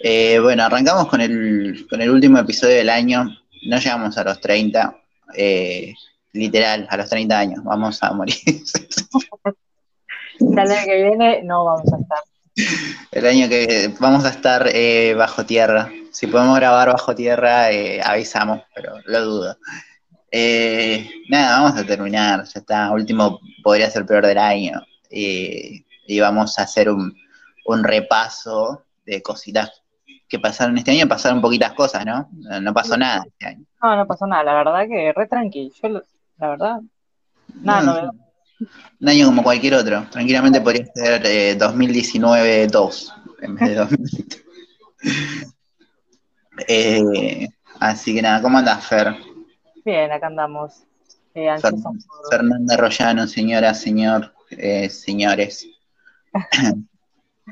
[0.00, 3.24] Eh, bueno, arrancamos con el, con el último episodio del año.
[3.68, 4.96] No llegamos a los 30.
[5.34, 5.94] eh,
[6.36, 7.64] literal, a los 30 años.
[7.64, 8.36] Vamos a morir.
[10.38, 12.18] El año que viene no vamos a estar.
[13.10, 15.90] El año que vamos a estar eh, bajo tierra.
[16.12, 19.56] Si podemos grabar bajo tierra, eh, avisamos, pero lo dudo.
[20.30, 22.44] Eh, nada, vamos a terminar.
[22.44, 22.90] Ya está.
[22.90, 24.82] Último podría ser peor del año.
[25.10, 27.14] Eh, y vamos a hacer un,
[27.66, 29.82] un repaso de cositas
[30.28, 31.08] que pasaron este año.
[31.08, 32.28] Pasaron poquitas cosas, ¿no?
[32.60, 33.64] No, pasó nada este año.
[33.82, 35.72] No, no pasó nada, la verdad que re tranqui.
[35.82, 36.80] Yo, la verdad,
[37.62, 38.14] nada, no, veo.
[39.00, 40.06] Un año como cualquier otro.
[40.10, 44.36] Tranquilamente podría ser eh, 2019-2 en vez de 2020.
[46.68, 47.46] Eh,
[47.80, 49.14] así que nada, ¿cómo andás, Fer?
[49.84, 50.84] Bien, acá andamos.
[51.34, 51.54] Eh,
[52.30, 55.68] Fernanda Rollano, señora, señor, eh, señores.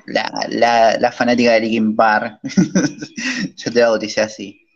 [0.07, 2.41] La, la, la fanática de Linkin Park.
[3.57, 4.67] Yo te bauticé así.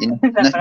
[0.00, 0.52] No, no es,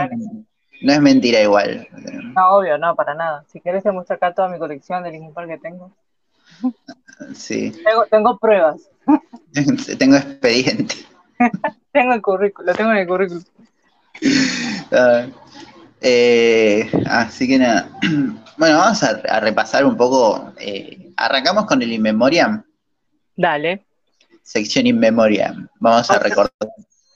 [0.81, 1.87] no es mentira igual.
[2.35, 3.43] No, obvio, no, para nada.
[3.51, 5.91] Si querés te muestro acá toda mi colección de Linkin Park que tengo.
[7.33, 7.71] Sí.
[7.85, 8.89] Tengo, tengo pruebas.
[9.97, 10.95] Tengo expediente.
[11.91, 13.43] Tengo el currículo, lo tengo en el currículum.
[14.91, 15.25] Ah,
[16.01, 17.89] eh, así que nada.
[18.59, 20.51] Bueno, vamos a, a repasar un poco.
[20.59, 22.61] eh, arrancamos con el In Memoriam,
[23.37, 23.85] Dale.
[24.49, 25.67] Sección In Memoriam.
[25.79, 26.51] Vamos a recordar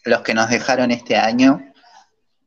[0.05, 1.61] los que nos dejaron este año.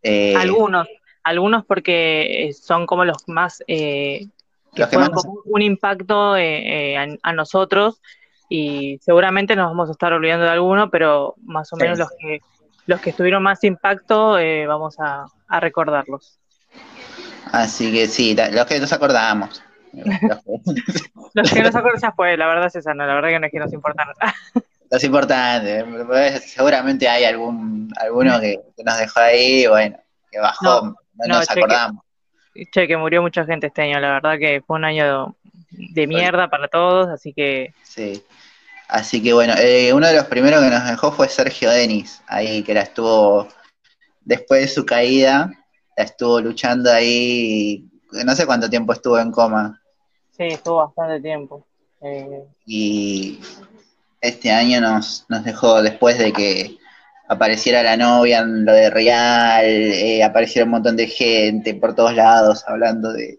[0.02, 0.86] Eh, Algunos,
[1.24, 4.28] algunos porque eh, son como los más eh,
[4.74, 5.10] que Los que más-
[5.46, 8.00] un impacto eh, eh, a, a nosotros
[8.48, 11.82] y seguramente nos vamos a estar olvidando de alguno, pero más o Sí.
[11.82, 12.40] menos los que
[12.86, 16.38] los que tuvieron más impacto eh, vamos a, a recordarlos.
[17.50, 19.62] Así que sí, los que nos acordamos.
[19.92, 20.60] Los que-
[21.34, 23.52] Los que no se acuerdan ya fue, la verdad no, la verdad que no es
[23.52, 24.08] que nos importan.
[24.90, 25.84] Los importantes.
[26.06, 29.98] pues, Seguramente hay algún alguno que, que nos dejó ahí, bueno,
[30.30, 31.60] que bajó, No, no, no, nos cheque.
[31.60, 32.02] acordamos.
[32.72, 35.36] che, que murió mucha gente este año, la verdad que fue un año
[35.70, 38.22] de mierda para todos, así que Sí.
[38.88, 42.62] Así que bueno, eh, uno de los primeros que nos dejó fue Sergio Denis, ahí
[42.62, 43.48] que la estuvo,
[44.20, 45.50] después de su caída,
[45.96, 47.84] la estuvo luchando ahí,
[48.24, 49.82] no sé cuánto tiempo estuvo en coma.
[50.30, 51.66] sí, estuvo bastante tiempo.
[52.00, 53.40] Eh, Y
[54.20, 56.78] este año nos, dejó después de que
[57.28, 62.14] apareciera la novia en lo de Real, eh, apareciera un montón de gente por todos
[62.14, 63.38] lados hablando de,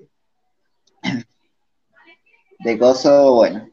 [2.59, 3.67] de coso, bueno.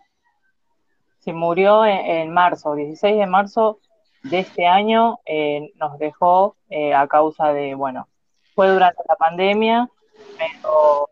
[1.20, 3.78] Se murió en, marzo, 16 de marzo
[4.24, 8.08] de este año, eh, nos dejó eh, a causa de, bueno,
[8.54, 9.88] fue durante la pandemia,
[10.36, 11.08] pero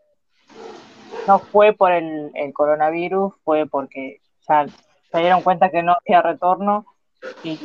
[1.26, 4.66] no fue por el coronavirus, fue porque ya
[5.12, 6.86] se dieron cuenta que no había retorno
[7.44, 7.58] y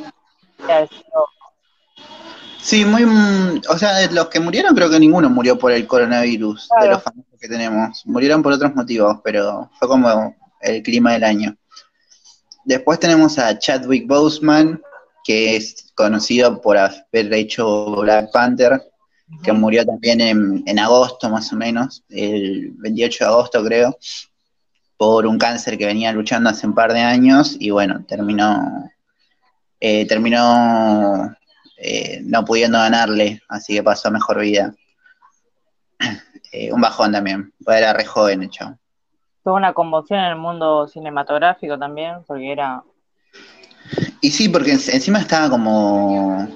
[2.60, 5.86] Sí, muy, mm, o sea, de los que murieron creo que ninguno murió por el
[5.86, 8.04] coronavirus, de los famosos que tenemos.
[8.04, 11.56] Murieron por otros motivos, pero fue como el clima del año.
[12.64, 14.82] Después tenemos a Chadwick Boseman,
[15.24, 18.82] que es conocido por haber hecho Black Panther,
[19.42, 23.96] que murió también en, en agosto más o menos, el 28 de agosto creo,
[24.98, 28.90] por un cáncer que venía luchando hace un par de años y bueno, terminó,
[29.80, 31.34] eh, terminó
[31.78, 34.74] eh, no pudiendo ganarle, así que pasó a mejor vida.
[36.50, 38.78] Eh, un bajón también, pues era re joven chavo.
[39.44, 42.82] tuvo una conmoción en el mundo cinematográfico también, porque era
[44.22, 46.48] Y sí, porque en- encima estaba como,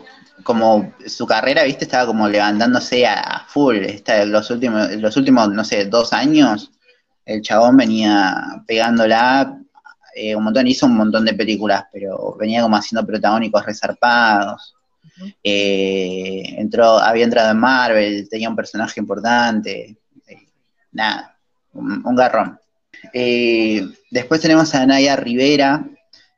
[0.44, 3.76] como su carrera, viste, estaba como levantándose a, a full.
[3.84, 6.70] Está, los últimos, los últimos, no sé, dos años,
[7.24, 9.58] el chabón venía pegándola
[10.14, 14.74] eh, un montón, hizo un montón de películas, pero venía como haciendo protagónicos resarpados.
[15.42, 19.96] Eh, entró, había entrado en Marvel, tenía un personaje importante.
[20.26, 20.46] eh,
[20.92, 21.36] nada,
[21.72, 22.58] un, un garrón.
[24.10, 25.84] Después tenemos a Naya Rivera,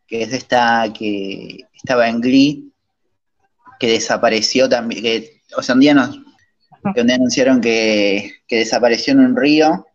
[0.07, 2.73] que es esta que estaba en Glee,
[3.81, 6.21] que desapareció también, que, o sea, un día nos,
[6.95, 9.87] que un día anunciaron que, que desapareció en un río,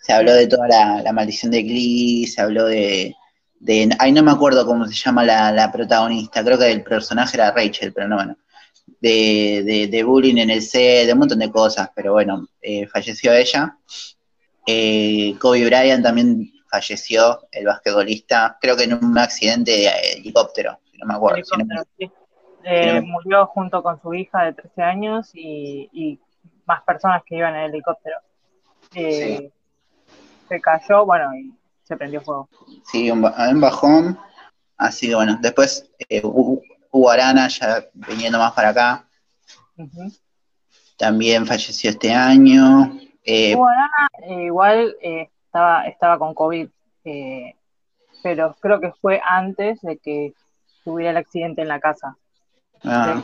[0.00, 3.14] se habló de toda la, la maldición de Glee, se habló de,
[3.58, 7.36] de, ay, no me acuerdo cómo se llama la, la protagonista, creo que el personaje
[7.36, 8.36] era Rachel, pero no, bueno,
[9.00, 12.86] de, de, de bullying en el set, de un montón de cosas, pero bueno, eh,
[12.86, 13.76] falleció ella.
[14.66, 20.98] Eh, Kobe Bryant también falleció, el basquetbolista, creo que en un accidente de helicóptero, si
[20.98, 21.44] no me acuerdo.
[21.44, 22.10] si no me- sí.
[22.62, 26.18] Eh, Sí, murió junto con su hija de 13 años y, y
[26.66, 28.16] más personas que iban en el helicóptero.
[28.94, 29.50] Eh,
[30.50, 31.54] Se cayó, bueno, y
[31.84, 32.48] se prendió fuego.
[32.84, 34.18] Sí, un, un bajón.
[34.76, 39.08] Así que bueno, después eh, Hugo Arana, ya viniendo más para acá.
[40.98, 42.98] También falleció este año.
[43.22, 46.68] Eh, Hugo Arana eh, igual eh, estaba, estaba con COVID,
[48.22, 50.34] pero creo que fue antes de que
[50.84, 52.16] tuviera el accidente en la casa.
[52.82, 53.22] Ah.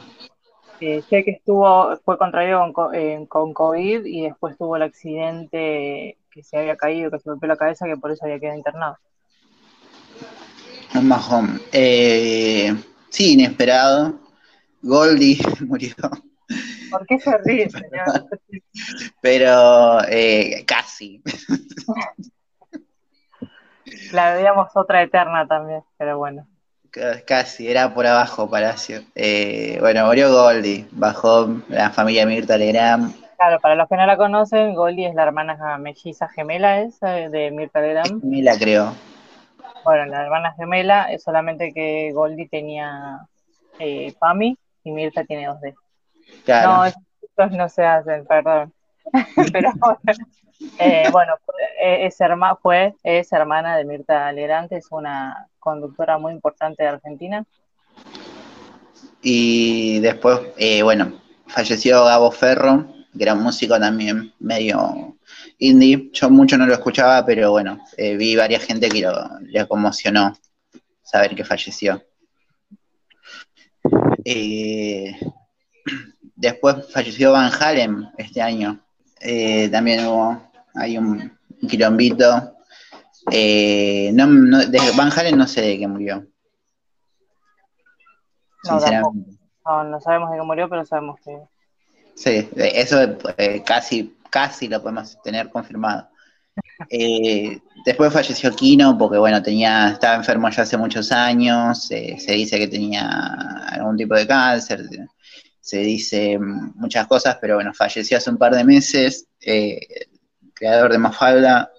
[0.79, 6.59] Sé que estuvo, fue contraído con, con, COVID y después tuvo el accidente que se
[6.59, 8.99] había caído, que se golpeó la cabeza, que por eso había quedado internado.
[11.03, 11.61] Bajón.
[11.73, 12.75] Eh,
[13.11, 14.19] sí, inesperado.
[14.83, 15.95] Goldie murió.
[16.91, 18.27] ¿Por qué se ríe, señor?
[19.21, 21.23] Pero eh, casi.
[24.13, 26.47] La veíamos otra eterna también, pero bueno.
[27.27, 29.03] Casi, era por abajo Palacio.
[29.15, 33.15] Eh, bueno, murió Goldie, bajó la familia Mirta Legrand.
[33.37, 37.51] Claro, para los que no la conocen, Goldie es la hermana melliza gemela esa de
[37.51, 38.23] Mirta Legrand.
[38.23, 38.95] Gemela, creo.
[39.85, 43.21] Bueno, la hermana gemela es solamente que Goldie tenía
[43.79, 45.75] eh, PAMI y Mirta tiene 2D.
[46.45, 46.77] Claro.
[46.77, 48.73] No, estos no se hacen, perdón.
[49.53, 49.73] Pero
[50.79, 51.35] eh, bueno,
[51.81, 52.19] eh, es,
[52.63, 57.45] fue, es hermana de Mirta Legrand, es una conductora muy importante de Argentina.
[59.23, 65.17] Y después, eh, bueno, falleció Gabo Ferro, gran músico también, medio
[65.59, 66.11] indie.
[66.13, 70.37] Yo mucho no lo escuchaba, pero bueno, eh, vi varias gente que lo, le conmocionó
[71.03, 72.03] saber que falleció.
[74.25, 75.17] Eh,
[76.37, 78.86] después falleció Van Halen este año.
[79.21, 81.37] Eh, también hubo, hay un,
[81.69, 82.27] quilombito.
[83.27, 86.27] no, de Van Halen no sé de qué murió.
[88.63, 89.39] sinceramente.
[89.65, 91.37] No, no sabemos de qué murió, pero sabemos que
[92.17, 96.09] Sí, eso eh, casi, casi lo podemos tener confirmado.
[96.89, 102.59] Eh, después falleció Kino porque, bueno, tenía, estaba enfermo ya hace muchos años, se dice
[102.59, 103.07] que tenía
[103.69, 104.89] algún tipo de cáncer,
[105.67, 109.81] se dice muchas cosas, pero bueno, falleció hace un par de meses, eh,
[110.55, 111.73] creador de Mafalda.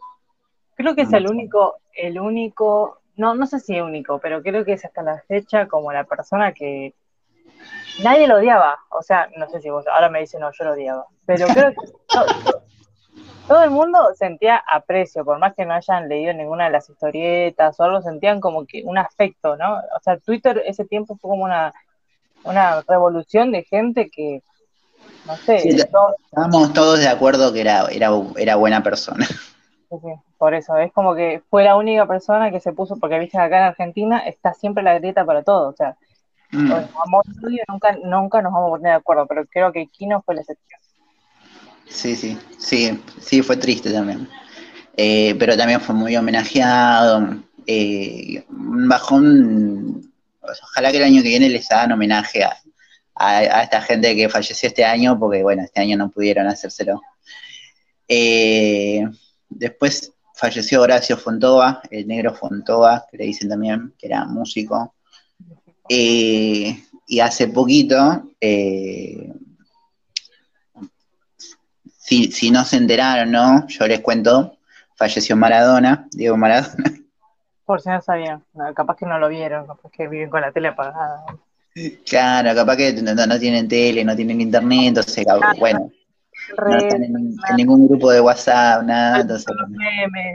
[0.76, 4.66] Creo que es el único, el único, no, no sé si es único, pero creo
[4.66, 6.96] que es hasta la fecha como la persona que
[8.04, 8.78] nadie lo odiaba.
[8.90, 11.06] O sea, no sé si vos ahora me dicen, no, yo lo odiaba.
[11.26, 11.78] Pero creo que
[13.48, 17.80] todo, el mundo sentía aprecio, por más que no hayan leído ninguna de las historietas
[17.80, 19.76] o algo, sentían como que un afecto, ¿no?
[19.76, 21.74] O sea, Twitter ese tiempo fue como una,
[22.48, 24.42] una revolución de gente que,
[25.26, 25.58] no sé.
[25.70, 29.28] estábamos todos de acuerdo que era, era, era buena persona.
[29.90, 33.20] Sí, sí, por eso, es como que fue la única persona que se puso, porque
[33.20, 35.96] viste acá en Argentina está siempre la grieta para todo, o sea,
[36.52, 36.72] Mm.
[37.68, 40.80] nunca, nunca nos vamos a poner de acuerdo, pero creo que Kino fue la excepción.
[41.90, 44.28] Sí, sí, sí, sí, fue triste también.
[44.96, 47.38] Eh, pero también fue muy homenajeado.
[47.66, 48.44] Eh,
[50.48, 54.68] bajón, ojalá que el año que viene les hagan homenaje a, esta gente que falleció
[54.68, 57.02] este año, porque bueno, este año no pudieron hacérselo.
[58.08, 59.04] Eh,
[59.50, 64.94] después falleció Horacio Fontova, el negro Fontova, que le dicen también, que era músico.
[65.90, 69.34] Eh, y hace poquito, eh,
[71.98, 73.68] si, no se enteraron, ¿no?
[73.68, 74.58] Yo les cuento,
[74.96, 76.94] falleció Maradona, Diego Maradona.
[77.68, 80.70] Por si no sabían, capaz que no lo vieron, capaz que viven con la tele
[80.70, 81.26] apagada.
[82.06, 85.26] Claro, capaz que no, tienen tele, no tienen internet, entonces,
[85.60, 85.92] bueno,
[86.58, 89.20] no están en, ningún grupo de WhatsApp, nada.
[89.20, 89.54] Entonces,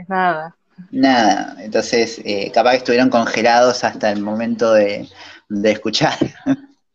[0.07, 0.55] nada.
[0.91, 5.09] Nada, entonces, eh, capaz que estuvieron congelados hasta el momento de,
[5.49, 6.13] de escuchar.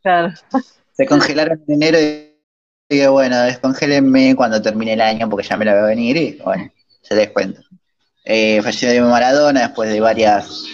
[0.02, 0.32] Claro.
[0.92, 5.64] Se congelaron en enero y digo, bueno, descongélenme cuando termine el año porque ya me
[5.64, 6.70] la voy a venir y bueno,
[7.02, 7.60] se les cuento.
[8.30, 10.66] Eh, falleció de Maradona después de varias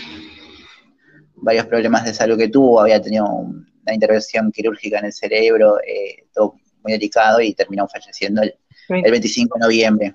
[1.37, 6.27] varios problemas de salud que tuvo, había tenido una intervención quirúrgica en el cerebro, eh,
[6.35, 8.57] todo muy delicado y terminó falleciendo el,
[8.89, 10.15] 25 de noviembre.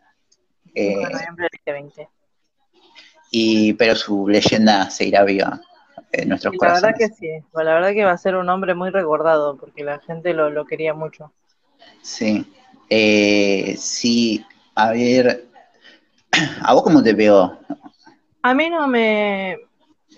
[0.75, 2.10] Eh, noviembre del 2020.
[3.31, 5.62] Y, pero su leyenda seguirá viva
[6.25, 9.55] nuestros La verdad que sí, la verdad que va a ser un hombre muy recordado
[9.55, 11.31] porque la gente lo, quería mucho.
[12.01, 12.51] Sí,
[12.89, 14.43] eh, sí,
[14.75, 15.48] a ver,
[16.62, 17.58] ¿a vos cómo te pegó?
[18.41, 19.58] A mí no me,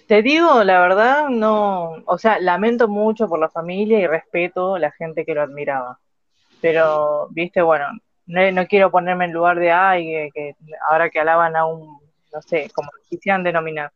[0.07, 4.79] te digo, la verdad, no, o sea, lamento mucho por la familia y respeto a
[4.79, 5.99] la gente que lo admiraba.
[6.61, 7.87] Pero, viste, bueno,
[8.27, 10.55] no, quiero ponerme en lugar de, ay, que,
[10.89, 11.99] ahora que alaban a un,
[12.31, 13.91] no sé, como quisieran denominar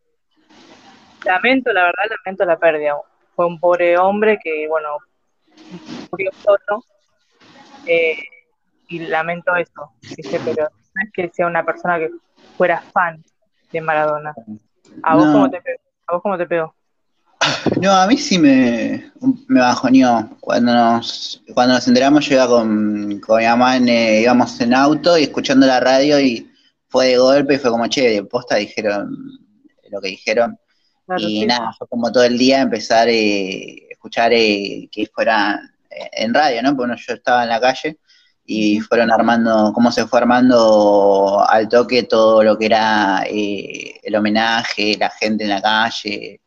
[1.25, 2.95] lamento, la verdad, lamento la pérdida.
[3.35, 4.97] Fue un pobre hombre que, bueno,
[6.11, 6.83] murió solo.
[7.85, 8.17] Eh,
[8.87, 10.39] y lamento eso, ¿viste?
[10.45, 12.09] pero no es que sea una persona que
[12.57, 13.23] fuera fan
[13.71, 14.33] de Maradona.
[15.03, 15.79] ¿A vos, cómo, te pegó?
[16.07, 16.75] ¿A vos cómo te pegó?
[17.81, 19.11] No, a mí sí me,
[19.47, 20.37] me bajoneó.
[20.39, 24.73] Cuando nos, cuando nos enteramos, yo iba con, con mi mamá, en, eh, íbamos en
[24.73, 26.49] auto y escuchando la radio y
[26.87, 29.11] fue de golpe y fue como, che, de posta dijeron
[29.91, 30.57] lo que dijeron.
[31.17, 35.59] y nada, fue como todo el día empezar a eh, escuchar eh, que fuera
[35.89, 36.75] en radio, ¿no?
[36.75, 37.97] Porque yo estaba en la calle
[38.45, 44.95] y fueron armando, cómo se fue armando al toque todo lo que era el homenaje,
[44.99, 46.41] la gente en la calle,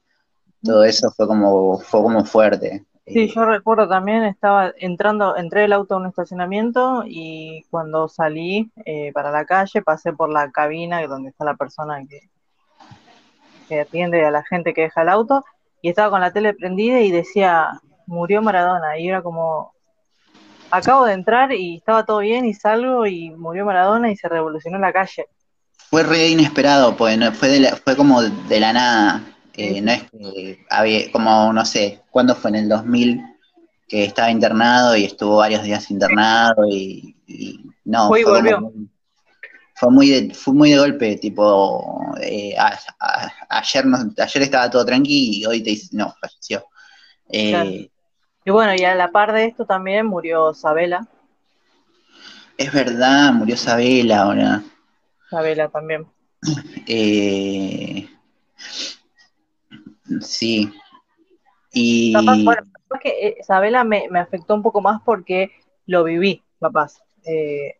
[0.62, 2.84] todo eso fue como, fue como fuerte.
[3.06, 8.06] Sí, eh, yo recuerdo también, estaba entrando, entré el auto a un estacionamiento y cuando
[8.06, 12.20] salí eh, para la calle pasé por la cabina donde está la persona que,
[13.68, 15.44] que atiende a la gente que deja el auto
[15.80, 19.72] y estaba con la tele prendida y decía, murió Maradona y era como,
[20.70, 24.78] acabo de entrar y estaba todo bien y salgo y murió Maradona y se revolucionó
[24.78, 25.26] la calle.
[25.90, 29.22] Fue re inesperado, pues fue, fue como de la nada.
[29.54, 32.50] Eh, no es que había, como, no sé, ¿cuándo fue?
[32.50, 33.22] En el 2000
[33.88, 37.16] que estaba internado y estuvo varios días internado y,
[37.84, 38.08] no.
[38.08, 38.72] Fue, volvió.
[39.74, 42.54] fue muy de, fue muy de golpe, tipo, eh,
[43.48, 43.84] ayer,
[44.18, 46.66] ayer estaba todo tranqui y hoy te dice, no, falleció.
[47.30, 47.90] Eh,
[48.48, 51.06] y bueno, y a la par de esto también murió Sabela.
[52.56, 54.62] Es verdad, murió Sabela ahora.
[55.28, 56.06] Sabela también.
[56.86, 58.08] Eh,
[60.22, 60.72] Sí.
[61.74, 62.14] Y...
[62.42, 62.62] bueno,
[63.02, 65.50] que eh, Isabela me, afectó un poco más porque
[65.84, 67.02] lo viví, papás.
[67.26, 67.74] Eh,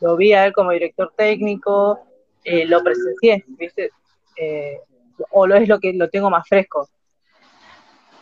[0.00, 2.00] lo vi a él como director técnico,
[2.42, 3.90] eh, lo presencié, ¿viste?
[5.32, 6.88] o lo es lo que lo tengo más fresco.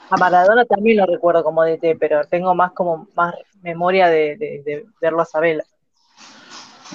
[0.08, 5.20] A Maradona también lo recuerdo como DT, pero tengo más como más memoria de, verlo
[5.20, 5.64] a Isabela.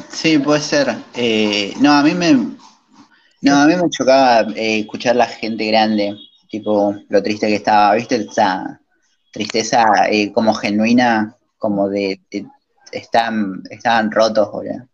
[0.10, 0.96] Sí, puede ser.
[1.82, 2.56] no, a mí me,
[3.42, 6.16] no, a mí me chocaba eh, escuchar la gente grande,
[6.48, 8.16] tipo lo triste que estaba, ¿viste?
[8.18, 8.80] Esa
[9.32, 12.22] tristeza eh, como genuina, como de,
[12.92, 14.88] están, estaban rotos, boludo.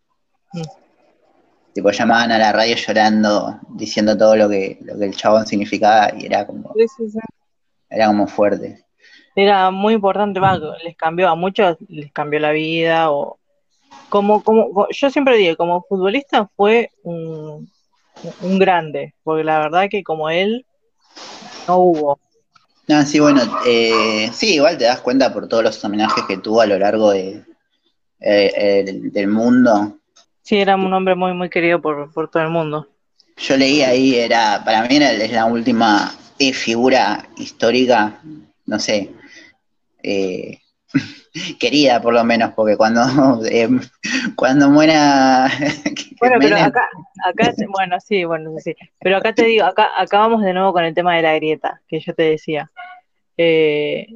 [1.74, 6.10] Tipo llamaban a la radio llorando, diciendo todo lo que, lo que el chabón significaba
[6.16, 6.72] y era como,
[7.90, 8.84] era como fuerte.
[9.34, 10.40] Era muy importante,
[10.84, 13.38] les cambió a muchos, les cambió la vida o
[14.08, 17.70] como, como, yo siempre digo, como futbolista fue un,
[18.40, 20.66] un grande, porque la verdad que como él
[21.66, 22.20] no hubo.
[22.88, 26.62] No, sí, bueno, eh, sí, igual te das cuenta por todos los homenajes que tuvo
[26.62, 27.44] a lo largo de,
[28.20, 29.98] eh, del mundo.
[30.42, 32.88] Sí, era un hombre muy, muy querido por, todo el mundo.
[33.36, 36.10] Yo leí ahí, era, para mí era, es la última
[36.52, 38.20] figura histórica,
[38.66, 39.10] no sé,
[40.02, 40.58] eh,
[41.60, 43.02] querida por lo menos, porque cuando,
[43.50, 43.68] eh,
[44.36, 45.48] cuando muera...
[46.20, 46.88] bueno, pero acá,
[47.24, 50.84] acá, bueno, sí, bueno, sí, pero acá te digo, acá, acá vamos de nuevo con
[50.84, 52.70] el tema de la grieta, que yo te decía.
[53.36, 54.06] Eh,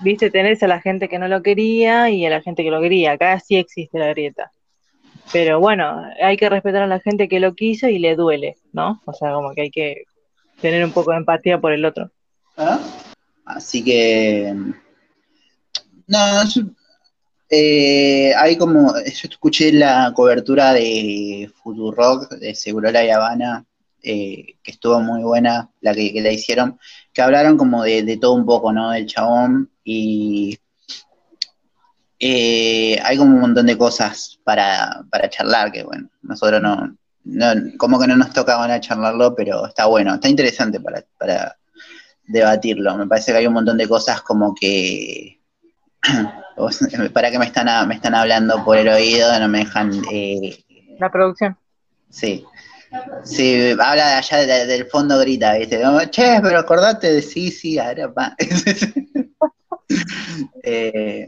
[0.00, 2.80] viste, tenés a la gente que no lo quería y a la gente que lo
[2.80, 4.50] quería, acá sí existe la grieta.
[5.32, 9.02] Pero bueno, hay que respetar a la gente que lo quiso y le duele, ¿no?
[9.04, 10.04] O sea, como que hay que
[10.60, 12.10] tener un poco de empatía por el otro.
[12.56, 12.78] ¿Ah?
[13.44, 14.54] Así que
[16.06, 16.18] no,
[17.50, 23.64] eh, hay como, yo escuché la cobertura de Futurock de Segurola y Habana,
[24.02, 26.78] eh, que estuvo muy buena, la que, la hicieron,
[27.12, 28.90] que hablaron como de, todo un poco, ¿no?
[28.90, 30.58] Del chabón y
[32.18, 36.96] eh, hay como un montón de cosas para, para charlar, que bueno, nosotros no,
[37.76, 41.56] como que no nos toca a charlarlo, pero está bueno, está interesante para, para
[42.26, 42.96] debatirlo.
[42.96, 45.40] Me parece que hay un montón de cosas como que
[47.12, 49.92] para que me están, me están hablando por el oído, no me dejan...
[50.10, 50.64] Eh,
[50.98, 51.56] la producción.
[52.10, 52.44] Sí.
[53.22, 55.80] Sí, habla de allá del fondo, grita, ¿viste?
[56.10, 58.36] che, pero acordate de sí, sí, ahora pa.
[60.62, 61.26] Eh,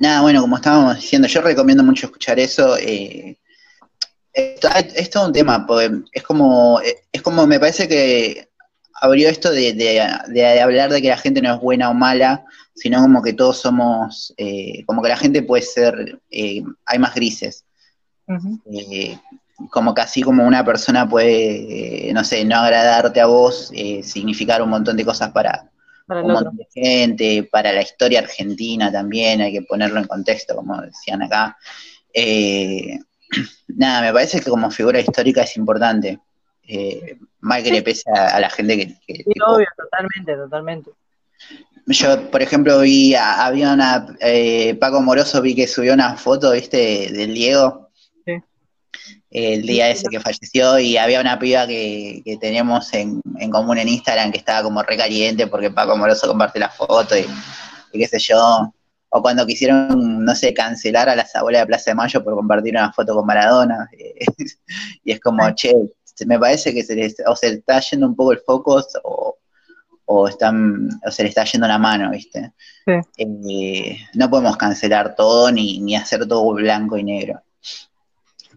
[0.00, 2.76] nada, bueno, como estábamos diciendo, yo recomiendo mucho escuchar eso.
[2.78, 3.38] Eh,
[4.32, 6.80] esto, es todo un tema, porque es como,
[7.12, 8.48] es como, me parece que
[9.00, 10.00] abrió esto de,
[10.60, 14.32] hablar de que la gente no es buena o mala, sino como que todos somos,
[14.36, 17.64] eh, como que la gente puede ser, eh, hay más grises.
[18.72, 19.18] Eh,
[19.70, 23.70] como casi como una persona puede, no sé, no agradarte a vos,
[24.02, 25.69] significar un montón de cosas para,
[26.10, 30.80] un montón de gente, para la historia argentina también, hay que ponerlo en contexto, como
[30.80, 31.56] decían acá.
[33.68, 36.18] nada, me parece que como figura histórica es importante
[36.70, 39.14] eh, mal que le pese a, la gente que...
[39.14, 40.90] sí, obvio, totalmente, totalmente.
[41.86, 47.10] Yo, por ejemplo, vi, había una, eh, Paco Moroso vi que subió una foto, viste,
[47.10, 47.79] del Diego.
[49.30, 53.78] El día ese que falleció y había una piba que, que teníamos en, en, común
[53.78, 57.24] en Instagram que estaba como recaliente porque Paco Moroso comparte la foto y,
[57.92, 58.72] y, qué sé yo.
[59.10, 62.74] O cuando quisieron, no sé, cancelar a las abuelas de Plaza de Mayo por compartir
[62.74, 63.88] una foto con Maradona.
[65.04, 65.74] y es como, che,
[66.26, 69.36] me parece que se les, o se está yendo un poco el foco o,
[70.06, 72.52] o, están, o se le está yendo la mano, ¿viste?
[72.84, 72.92] Sí.
[73.16, 77.42] Eh, no podemos cancelar todo ni, ni hacer todo blanco y negro.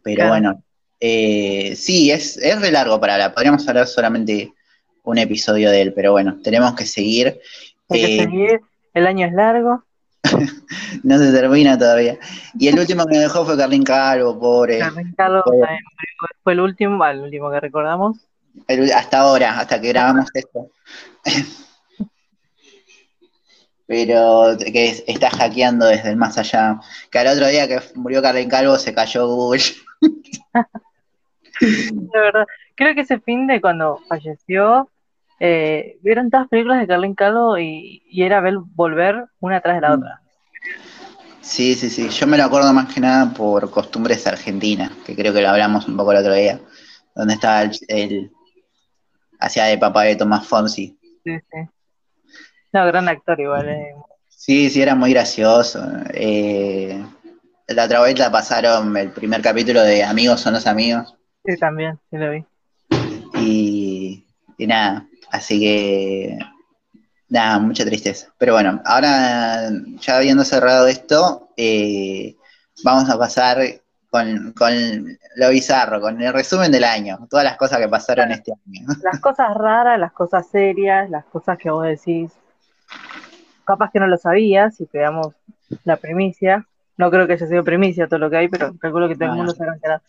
[0.04, 0.30] Pero Claro.
[0.32, 0.64] bueno,
[1.00, 3.34] eh, sí, es, es re largo para hablar.
[3.34, 4.54] Podríamos hablar solamente
[5.04, 7.40] un episodio de él, pero bueno, tenemos que seguir.
[7.90, 8.62] Hay que Eh, seguir,
[8.94, 9.84] el año es largo.
[11.04, 12.18] no se termina todavía.
[12.58, 14.80] Y el último que me dejó fue Carlín Calvo, pobre.
[14.80, 18.18] Carlos fue- también murió, fue el último, el último que recordamos.
[18.68, 20.70] El- hasta ahora, hasta que grabamos esto.
[23.86, 26.80] Pero que es- está hackeando desde el más allá.
[27.12, 29.62] Que al otro día que murió Carlín Calvo se cayó Google.
[31.60, 32.46] De verdad,
[32.76, 34.90] creo que ese fin de cuando falleció,
[35.40, 39.76] eh, vieron todas las películas de Carlin Calvo y, y era ver volver una tras
[39.76, 40.00] de la Mm.
[40.00, 40.20] otra.
[41.42, 42.08] Sí, sí, sí.
[42.10, 45.88] Yo me lo acuerdo más que nada por costumbres argentinas, que creo que lo hablamos
[45.88, 46.60] un poco el otro día,
[47.16, 48.32] donde estaba el, el
[49.40, 50.98] hacía de papá de Tomás Fonsi.
[51.24, 51.58] Sí, sí.
[52.72, 53.68] No, gran actor igual.
[53.70, 53.94] eh.
[54.30, 55.82] Sí, sí, era muy gracioso.
[56.14, 57.04] Eh,
[57.68, 61.16] la otra vuelta pasaron el primer capítulo de Amigos son los amigos.
[61.46, 62.46] Sí, también, sí lo vi.
[63.36, 64.26] Y,
[64.58, 66.38] y nada, así que
[67.30, 68.28] nada, mucha tristeza.
[68.38, 72.36] Pero bueno, ahora ya habiendo cerrado esto, eh,
[72.84, 73.60] vamos a pasar
[74.10, 78.52] con, con lo bizarro, con el resumen del año, todas las cosas que pasaron este
[78.52, 78.88] año.
[79.04, 82.32] Las cosas raras, las cosas serias, las cosas que vos decís,
[83.66, 85.34] capaz que no lo sabías y te damos
[85.84, 86.68] la primicia.
[87.04, 89.36] No creo que haya sido primicia todo lo que hay, pero calculo que todo el
[89.36, 90.02] mundo se va a.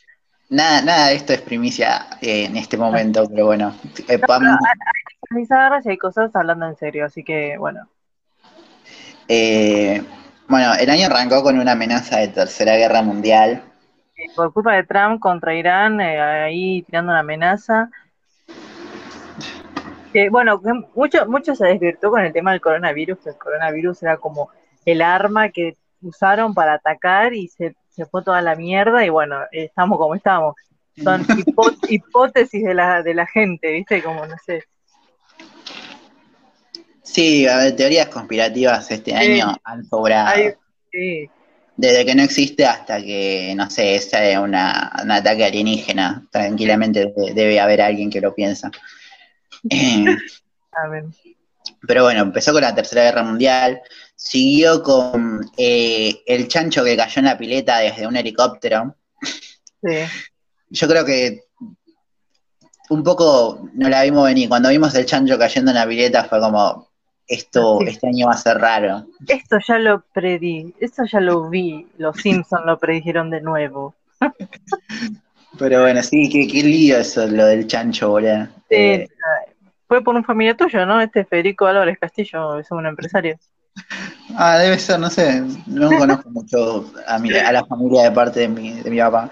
[0.48, 3.74] Nada, nada de esto es primicia eh, en este momento, pero bueno,
[4.06, 4.58] eh, No, pam-
[5.28, 7.88] pero hay cosas hablando en serio, así que bueno.
[9.26, 10.02] eh,
[10.46, 13.60] bueno, el año arrancó con una amenaza de tercera guerra mundial.
[14.16, 17.90] Eh, Por culpa de Trump contra Irán, ahí tirando una amenaza.
[20.30, 20.62] Bueno,
[20.94, 24.48] mucho, mucho se desvirtuó con el tema del coronavirus, que el coronavirus era como
[24.84, 29.40] el arma que usaron para atacar y se, se fue toda la mierda y bueno,
[29.50, 30.54] estamos como estamos.
[31.02, 31.24] Son
[31.88, 34.02] hipótesis de la, de la gente, ¿viste?
[34.02, 34.62] Como, no sé.
[37.02, 40.54] Sí, a ver, teorías conspirativas este año han sobrado.
[40.90, 41.28] Sí,
[41.76, 46.24] Desde que no existe hasta que, no sé, sea una, un ataque alienígena.
[46.30, 48.70] Tranquilamente de- debe haber alguien que lo piensa.
[49.70, 50.04] Eh,
[50.72, 51.04] a ver.
[51.86, 53.80] pero bueno, empezó con la Tercera Guerra Mundial,
[54.16, 58.94] siguió con eh, el chancho que cayó en la pileta desde un helicóptero.
[59.82, 59.98] Sí.
[60.70, 61.42] Yo creo que
[62.90, 64.48] un poco no la vimos venir.
[64.48, 66.88] Cuando vimos el chancho cayendo en la pileta fue como,
[67.26, 67.86] esto, Sí.
[67.88, 69.06] este año va a ser raro.
[69.26, 73.94] Esto ya lo predí, esto ya lo vi, los Simpsons lo predijeron de nuevo.
[75.58, 78.44] Pero bueno, sí, qué, qué lío eso, lo del chancho, boludo.
[78.68, 79.08] Sí, Eh,
[79.86, 81.00] Fue por un familiar tuyo, ¿no?
[81.00, 83.38] Este Federico Álvarez Castillo, es un empresario.
[84.36, 88.40] Ah, debe ser, no sé, no conozco mucho a, mi- a la familia de parte
[88.40, 89.30] de mi, de mi papá,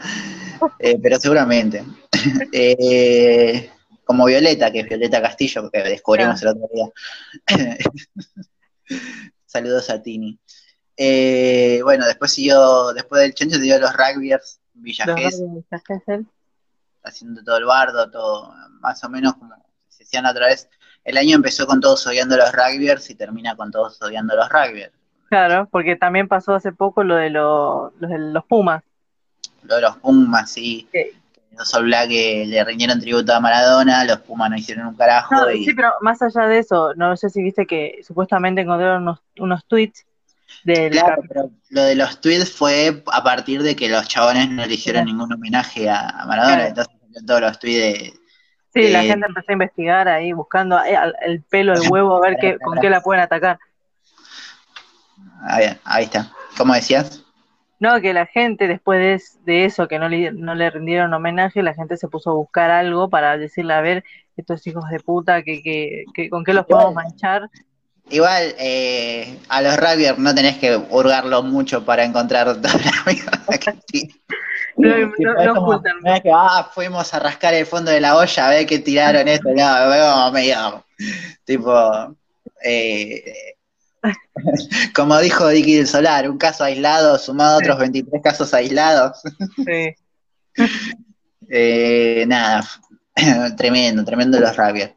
[0.78, 1.84] Eh, pero seguramente.
[2.52, 3.70] Eh,
[4.04, 6.86] como Violeta, que es Violeta Castillo, que descubrimos el otro día.
[9.46, 10.38] Saludos a Tini.
[10.96, 15.80] Eh, bueno, después siguió, después del chancho siguió los rugbyers, Villa Los Gesell, Reyes de
[15.86, 16.26] Gesell.
[17.02, 19.54] haciendo todo el bardo, todo más o menos como
[19.88, 20.68] se decían otra vez.
[21.04, 24.36] El año empezó con todos odiando a los rugbyers y termina con todos odiando a
[24.36, 24.92] los rugbyers.
[25.28, 28.82] Claro, porque también pasó hace poco lo de los, los, de los Pumas.
[29.62, 30.86] Lo de los Pumas, sí.
[30.92, 31.06] Sí.
[31.56, 35.34] Los All Black le rindieron tributo a Maradona, los Pumas no hicieron un carajo.
[35.34, 35.64] No, y...
[35.64, 39.64] sí, pero más allá de eso, no sé si viste que supuestamente encontraron unos, unos
[39.66, 40.04] tweets
[40.64, 44.64] del Claro, pero lo de los tweets fue a partir de que los chabones no
[44.66, 46.68] le hicieron ningún homenaje a, Maradona, Claro.
[46.68, 48.21] entonces todos los tweets de...
[48.72, 52.20] Sí, la Eh, gente empezó a investigar ahí, buscando eh, el pelo, el huevo, a
[52.20, 53.58] ver qué, con qué la pueden atacar.
[55.44, 56.32] Ahí, ahí está.
[56.56, 57.22] ¿Cómo decías?
[57.78, 61.12] No, que la gente después de, es- de eso, que no le, no le rindieron
[61.14, 64.04] homenaje, la gente se puso a buscar algo para decirle, a ver,
[64.36, 67.50] estos hijos de puta, que, que, que con qué los podemos manchar.
[68.12, 73.58] Igual, eh, a los rugbyers no tenés que hurgarlo mucho para encontrar toda la mierda
[73.58, 74.14] que tiene.
[74.76, 75.72] No, no- no como,
[76.02, 79.26] no que, ah, fuimos a rascar el fondo de la olla a ver que tiraron
[79.28, 80.84] esto, no, veo medio,
[81.44, 82.16] tipo,
[82.64, 83.34] eh,
[84.94, 89.18] como dijo Dicky del Solar, un caso aislado sumado a otros 23 casos aislados.
[89.64, 89.94] Sí.
[91.54, 92.64] Eh, nada,
[93.58, 94.94] tremendo, tremendo los Rapier.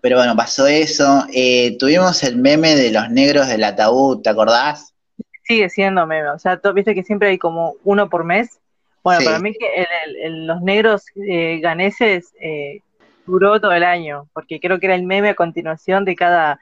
[0.00, 1.26] Pero bueno, pasó eso.
[1.32, 4.94] Eh, tuvimos el meme de los negros del ataúd, ¿te acordás?
[5.42, 8.58] Sigue siendo meme, o sea, viste que siempre hay como uno por mes.
[9.02, 9.86] Bueno, para mí que
[10.28, 12.80] los negros eh, ganeses eh,
[13.26, 16.60] duró todo el año, porque creo que era el meme a continuación de cada,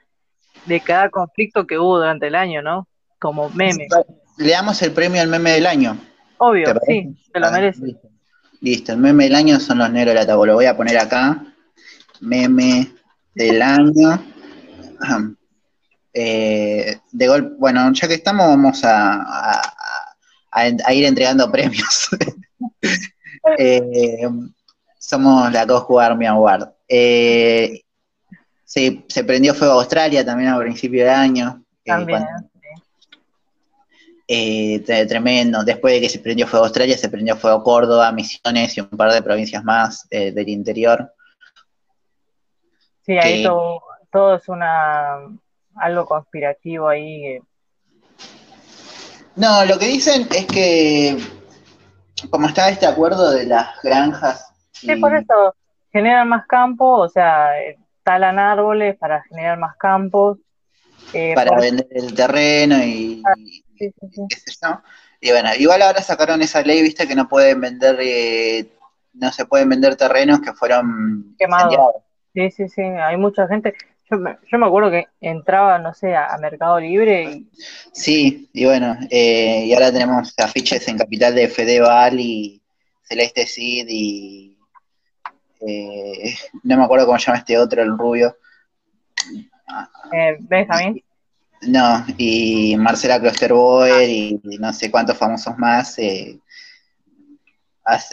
[0.65, 2.87] de cada conflicto que hubo durante el año, ¿no?
[3.19, 3.87] Como meme.
[4.37, 5.97] Le damos el premio al meme del año.
[6.37, 7.95] Obvio, sí, se lo ah, merece.
[8.59, 8.91] Listo.
[8.91, 10.47] el meme del año son los negros del ataúd.
[10.47, 11.45] Lo voy a poner acá.
[12.19, 12.91] Meme
[13.35, 14.23] del año.
[16.13, 19.61] Eh, de gol, bueno, ya que estamos, vamos a,
[20.51, 22.09] a, ir entregando premios.
[23.59, 24.25] Eh,
[24.97, 26.69] somos la Coscu Army Award.
[26.87, 27.81] Eh,
[28.63, 31.61] sí, se prendió fuego Australia también a principio de año.
[31.83, 32.23] También.
[34.85, 35.65] tremendo.
[35.65, 39.11] Después de que se prendió fuego Australia, se prendió fuego Córdoba, Misiones y un par
[39.11, 41.11] de provincias más del interior.
[43.05, 43.43] Sí, ahí
[44.11, 45.17] todo, es una
[45.75, 47.39] algo conspirativo ahí.
[49.35, 51.17] No, lo que dicen es que
[52.29, 54.53] como está este acuerdo de las granjas.
[54.71, 55.55] Sí, por eso
[55.91, 57.49] generan más campos, o sea,
[58.03, 60.37] talan árboles para generar más campos.
[61.13, 63.33] Eh, para vender el terreno y, ah,
[63.77, 63.91] qué
[64.35, 64.81] sé yo.
[65.19, 68.67] Y bueno, igual ahora sacaron esa ley, viste, que no pueden vender, eh,
[69.13, 71.95] no se pueden vender terrenos que fueron quemados.
[72.33, 73.75] Sí, sí, sí, hay mucha gente.
[74.09, 77.23] Yo me, yo me acuerdo que entraba, no sé, a, Mercado Libre.
[77.23, 77.49] Y...
[77.91, 82.61] Sí, y bueno, eh, y ahora tenemos afiches en Capital de Fedeval y
[83.03, 84.57] Celeste Cid y.
[85.65, 88.35] Eh, no me acuerdo cómo llama este otro, el rubio.
[90.11, 91.03] Eh, Benjamín.
[91.61, 95.97] No, y Marcela Klosterboer y no sé cuántos famosos más.
[95.99, 96.39] Eh,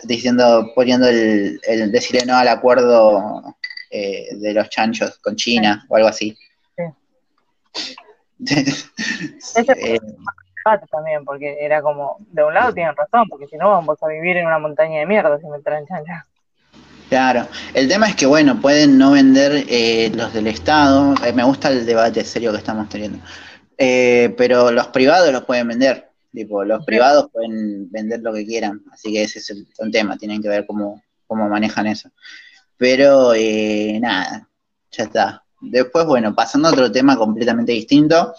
[0.04, 3.56] diciendo, poniendo el, el decirle no al acuerdo
[3.90, 6.38] eh, de los chanchos con China o algo así.
[6.76, 7.84] Sí.
[9.76, 9.98] eh,
[10.90, 14.36] también, porque era como, de un lado tienen razón, porque si no vamos a vivir
[14.36, 16.24] en una montaña de mierda si me traen chanchas.
[17.08, 21.42] Claro, el tema es que, bueno, pueden no vender eh, los del Estado, eh, me
[21.42, 23.18] gusta el debate serio que estamos teniendo,
[23.76, 29.12] pero los privados los pueden vender, tipo, los privados pueden vender lo que quieran, así
[29.12, 32.10] que ese es el, el tema, tienen que ver cómo, cómo manejan eso.
[32.80, 34.48] Pero eh, nada,
[34.90, 35.44] ya está.
[35.60, 38.32] Después, bueno, pasando a otro tema completamente distinto,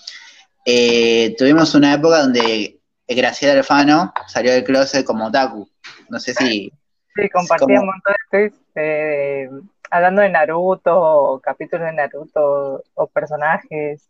[0.66, 5.70] eh, tuvimos una época donde Graciela Alfano salió del closet como otaku.
[6.10, 6.74] No sé si...
[7.16, 9.50] Sí, compartía un montón de eh,
[9.92, 14.10] hablando de Naruto, capítulos de Naruto, o personajes.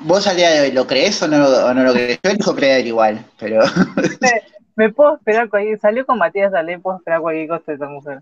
[0.00, 1.38] ¿Vos salías, lo crees o no,
[1.72, 2.20] lo crees?
[2.22, 3.62] Yo elijo creer igual, pero...
[4.76, 5.80] me, puedo esperar cualquier...
[5.80, 8.20] Salió con Matías Salé, puedo esperar cualquier cosa de esa mujer.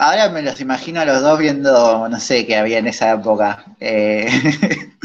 [0.00, 3.64] Ahora me los imagino a los dos viendo, no sé qué había en esa época.
[3.80, 4.28] Eh.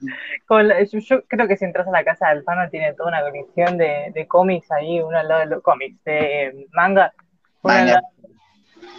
[0.90, 4.26] yo, creo que si entras a la casa de Alfano tiene toda una colección de,
[4.26, 7.12] cómics ahí, uno al lado de los cómics, de manga,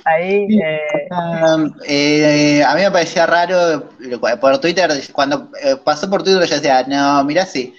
[0.06, 0.48] ahí.
[0.62, 1.08] Eh.
[1.10, 3.90] Um, eh, a mí me parecía raro
[4.40, 5.50] por Twitter, cuando
[5.84, 7.74] pasó por Twitter ya decía, no, mirá si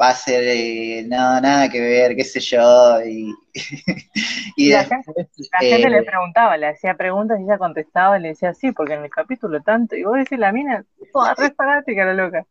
[0.00, 3.00] va a ser eh, nada, nada que ver, qué sé yo.
[3.04, 3.34] Y,
[4.70, 8.72] la, gente, le eh, preguntaba, le hacía preguntas y ella contestaba y le decía sí,
[8.72, 12.44] porque en el capítulo tanto, y vos decís, la mina, toda re fanática la loca.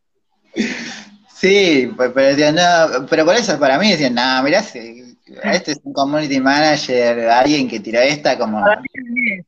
[1.30, 5.94] Sí, pero, decían, no, pero por eso para mí decían, no, mirá, este es un
[5.94, 8.66] community manager, alguien que tiró esta como...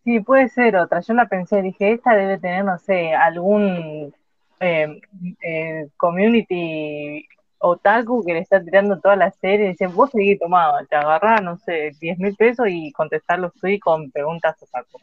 [0.04, 1.00] Sí, puede ser otra.
[1.02, 4.14] Yo la pensé, dije, esta debe tener, no sé, algún
[4.60, 7.28] eh, community
[7.60, 11.41] otaku que le está tirando toda la serie, y dicen, vos seguís tomado, te agarrás,
[11.41, 15.00] no sé, 10 mil pesos y contestar los tweets con preguntas otaku.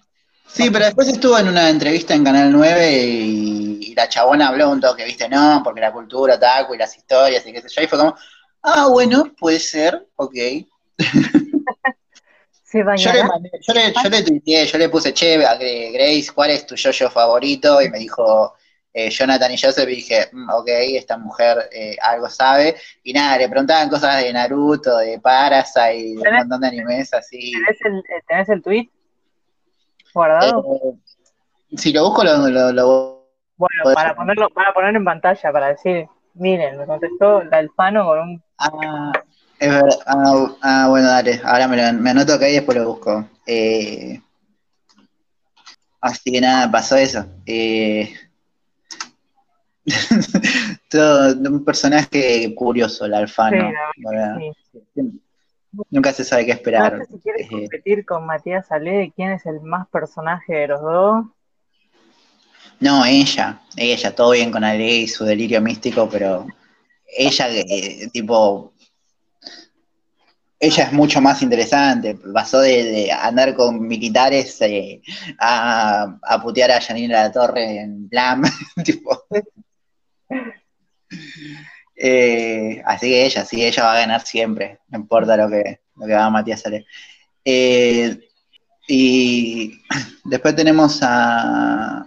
[0.47, 4.81] Sí, pero después estuvo en una entrevista en Canal 9 y, la chabona habló un
[4.81, 7.87] toque, viste, no, porque la cultura otaku y las historias y qué sé yo, y
[7.87, 8.15] fue como,
[8.63, 10.35] ah, bueno, puede ser, ok.
[12.73, 13.21] yo, le
[13.61, 17.81] yo, le, yo le tuiteé, yo le puse, che, Grace, ¿cuál es tu yo-yo favorito?
[17.81, 18.55] Y me dijo,
[18.99, 22.77] eh, Jonathan y Joseph y dije, mm, ok, esta mujer eh, algo sabe.
[23.05, 27.13] Y nada, le preguntaban cosas de Naruto, de Parasite, y de un montón de animes
[27.13, 27.53] así.
[27.53, 28.89] ¿Tenés el, eh, ¿tenés el tweet
[30.15, 30.65] guardado?
[31.77, 33.29] si lo busco, lo, lo,
[33.59, 38.19] Bueno, para ponerlo, para poner en pantalla, para decir, miren, me contestó la Alfano con
[38.21, 38.43] un...
[38.57, 39.13] Ah,
[39.59, 39.99] es verdad.
[40.07, 43.29] Ah, ah, bueno, dale, ahora me, me anoto acá y después lo busco.
[46.01, 47.27] así que nada, pasó eso.
[47.45, 48.11] Eh,
[50.91, 53.71] Todo un personaje curioso, el Alfano.
[55.91, 56.99] nunca se sabe qué esperar.
[56.99, 60.81] No sé si quieres competir con Matías Ale, quién es el más personaje de los
[60.81, 61.27] dos.
[62.81, 66.47] No, ella, ella, todo bien con Ale y su delirio místico, pero
[67.07, 68.75] ella, eh, tipo,
[70.59, 72.19] ella es mucho más interesante.
[72.35, 75.01] Pasó de, andar con militares eh,
[75.39, 78.43] a, a, putear a Janina La Torre en plan,
[78.85, 79.25] tipo.
[81.99, 86.07] Eh, así que ella, sí, ella va a ganar siempre, no importa lo que, lo
[86.07, 86.85] que haga Matías Ale.
[87.45, 88.19] Eh,
[88.87, 89.81] y
[90.25, 92.07] después tenemos a.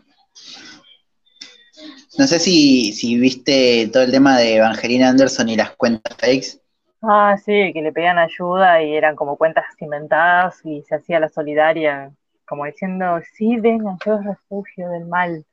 [2.17, 6.59] No sé si, si viste todo el tema de Evangelina Anderson y las cuentas fakes.
[7.01, 11.29] Ah, sí, que le pedían ayuda y eran como cuentas inventadas y se hacía la
[11.29, 12.11] solidaria,
[12.45, 15.45] como diciendo, sí, vengan, yo es refugio del mal.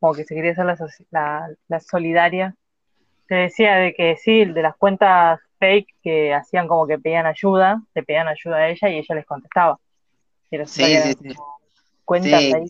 [0.00, 0.66] Como que se quería hacer
[1.10, 2.54] la, la, solidaria.
[3.28, 7.82] Se decía de que sí, de las cuentas fake que hacían como que pedían ayuda,
[7.94, 9.78] le pedían ayuda a ella y ella les contestaba.
[10.50, 11.34] sí, sí, sí.
[12.04, 12.64] Cuentas ahí.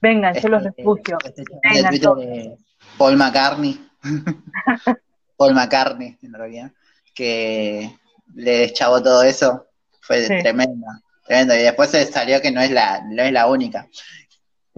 [0.00, 1.18] Vengan, yo los este, refugio.
[1.24, 2.56] Este vengan,
[2.96, 3.88] Paul McCartney.
[5.36, 6.70] Paul McCartney, en realidad
[7.18, 7.90] que
[8.34, 9.66] le deschavó todo eso.
[10.00, 10.86] Fue tremendo,
[11.26, 11.54] tremendo.
[11.56, 13.88] Y después se salió que no es la, no es la única.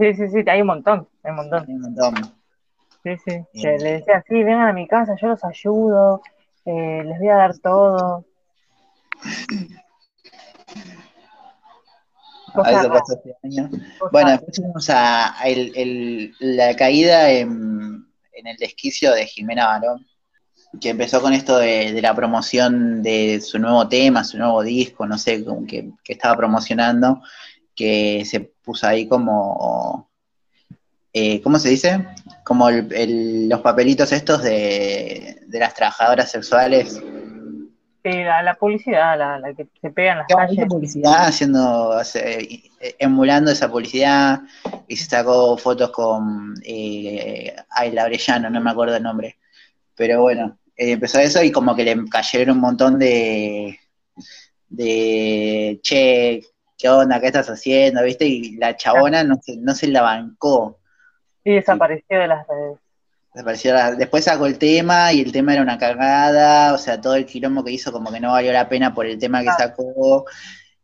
[0.01, 1.65] Sí, sí, sí, hay un montón, hay un montón.
[1.67, 2.15] Hay un montón.
[3.03, 6.23] Sí, sí, que le decía, sí, vengan a mi casa, yo los ayudo,
[6.65, 8.25] eh, les voy a dar todo.
[12.55, 13.69] A eso pasó este año.
[14.11, 20.03] Bueno, después tuvimos a, el, el, la caída en, en, el desquicio de Jimena Barón
[20.79, 25.17] que empezó con esto de, la promoción de su nuevo tema, su nuevo disco, no
[25.17, 27.21] sé, como que, estaba promocionando,
[27.81, 30.09] que se puso ahí como,
[31.13, 32.05] eh, ¿cómo se dice?
[32.43, 37.01] Como los papelitos estos de, las trabajadoras sexuales.
[38.03, 40.65] la, publicidad, la, que se pegan las calles.
[40.67, 41.99] publicidad, haciendo,
[42.99, 44.41] emulando esa publicidad,
[44.87, 49.37] y se sacó fotos con, eh, ay, Laurellano, no me acuerdo el nombre,
[49.95, 53.79] pero bueno, eh, empezó eso y como que le cayeron un montón de,
[54.69, 56.41] de, che,
[56.81, 57.19] ¿qué onda?
[57.19, 58.03] ¿Qué estás haciendo?
[58.03, 58.25] ¿Viste?
[58.25, 60.79] Y la chabona no se, no se la bancó.
[61.43, 62.79] Y desapareció de las redes.
[63.33, 67.25] Desapareció después sacó el tema y el tema era una cagada, o sea, todo el
[67.25, 70.25] quilombo que hizo como que no valió la pena por el tema que sacó,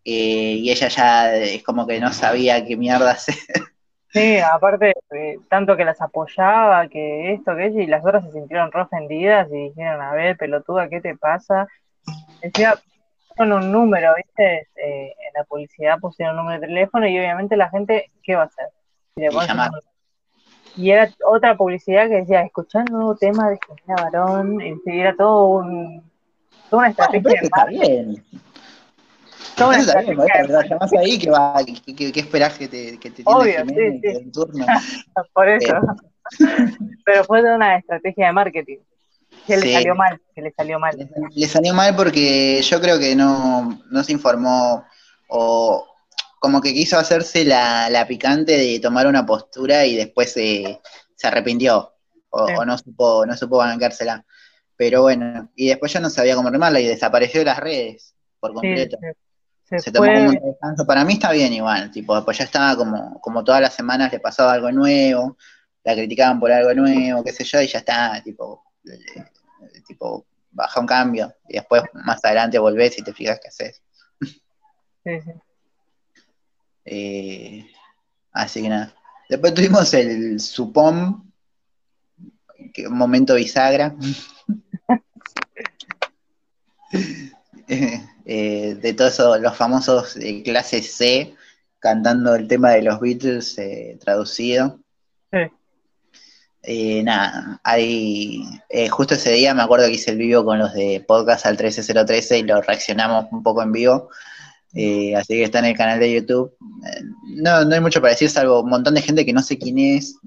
[0.05, 3.35] eh, y ella ya es como que no sabía qué mierda hacer.
[4.09, 8.31] Sí, aparte, eh, tanto que las apoyaba, que esto, que eso, y las otras se
[8.31, 11.67] sintieron re ofendidas y dijeron, a ver, pelotuda, ¿qué te pasa?
[12.41, 12.79] Decía,
[13.37, 14.67] con un número, ¿viste?
[14.75, 18.43] Eh, en la publicidad pusieron un número de teléfono y obviamente la gente, ¿qué va
[18.43, 18.67] a hacer?
[20.75, 25.15] y era otra publicidad que decía, escuchar un nuevo tema de Jimena Barón, y era
[25.15, 26.03] todo un,
[26.69, 27.39] toda una estrategia.
[27.41, 28.23] está bien.
[29.57, 30.17] Entonces, también,
[30.69, 34.31] llamás ahí que va, que, que, esperás que te, que te Obvio, sí, sí.
[34.31, 34.65] turno.
[35.33, 35.73] Por eso.
[37.05, 38.77] Pero fue de una estrategia de marketing.
[39.47, 41.09] Que le salió mal, que le salió mal.
[41.33, 44.83] Le, salió mal porque yo creo que no, no se informó
[45.29, 45.87] o
[46.39, 50.81] como que quiso hacerse la, la picante de tomar una postura y después se,
[51.15, 51.93] se arrepintió
[52.29, 54.25] o, o, no supo no supo bancársela.
[54.75, 58.53] Pero bueno, y después ya no sabía cómo remarla y desapareció de las redes por
[58.53, 58.97] completo.
[59.63, 60.85] Sí, se, tomó como un descanso.
[60.85, 64.19] Para mí está bien igual, tipo, pues ya estaba como, como todas las semanas le
[64.19, 65.37] pasaba algo nuevo,
[65.83, 68.63] la criticaban por algo nuevo, qué sé yo, y ya está, tipo,
[69.87, 73.81] tipo, baja un cambio, y después más adelante volvés y te fijas qué haces.
[74.19, 75.31] Sí, sí.
[76.85, 77.69] Eh,
[78.31, 78.93] así que nada.
[79.29, 81.29] Después tuvimos el Supom,
[82.73, 83.95] que, un momento bisagra.
[88.29, 91.35] Eh, de todos los famosos de clase C
[91.79, 94.79] cantando el tema de los Beatles eh, traducido.
[96.69, 98.43] Eh, nada, hay,
[98.89, 102.39] justo ese día me acuerdo que hice el vivo con los de podcast al 13013
[102.39, 104.09] y lo reaccionamos un poco en vivo.
[104.73, 106.55] así que está en el canal de YouTube.
[107.35, 109.79] no, no hay mucho para decir, salvo un montón de gente que no sé quién
[109.79, 110.17] es.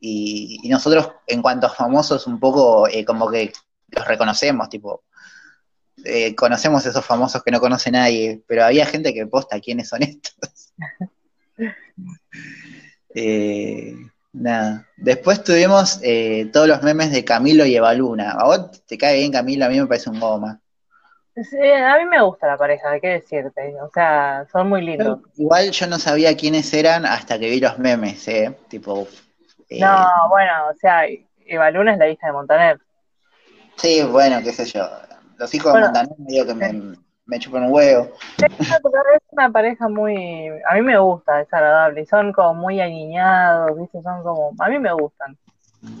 [0.00, 3.52] Y, y nosotros, en cuanto a famosos, un poco como que
[3.90, 5.04] los reconocemos, tipo,
[6.04, 10.02] eh, conocemos esos famosos que no conoce nadie, pero había gente que posta quiénes son
[10.02, 10.72] estos.
[13.16, 13.94] Eh,
[14.34, 14.86] nada.
[14.96, 18.32] Después tuvimos eh, todos los memes de Camilo y Evaluna.
[18.32, 19.64] ¿A vos te cae bien Camilo?
[19.64, 20.60] A mí me parece un goma.
[21.36, 23.74] a mí me gusta la pareja, que decirte.
[23.80, 25.20] O sea, son muy lindos.
[25.36, 28.54] igual yo no sabía quiénes eran hasta que vi los memes, ¿eh?
[28.68, 29.06] Tipo.
[29.70, 31.02] no, bueno, o sea,
[31.46, 32.80] Evaluna es la hija de Montaner.
[33.76, 34.88] Sí, bueno, qué sé yo.
[35.36, 38.10] Los hijos de Montaner medio que me, me chupan un huevo.
[38.38, 44.02] Es una pareja muy, a mí me gusta, es agradable, son como muy aniñados, ¿viste?
[44.02, 45.36] Son como, a mí me gustan.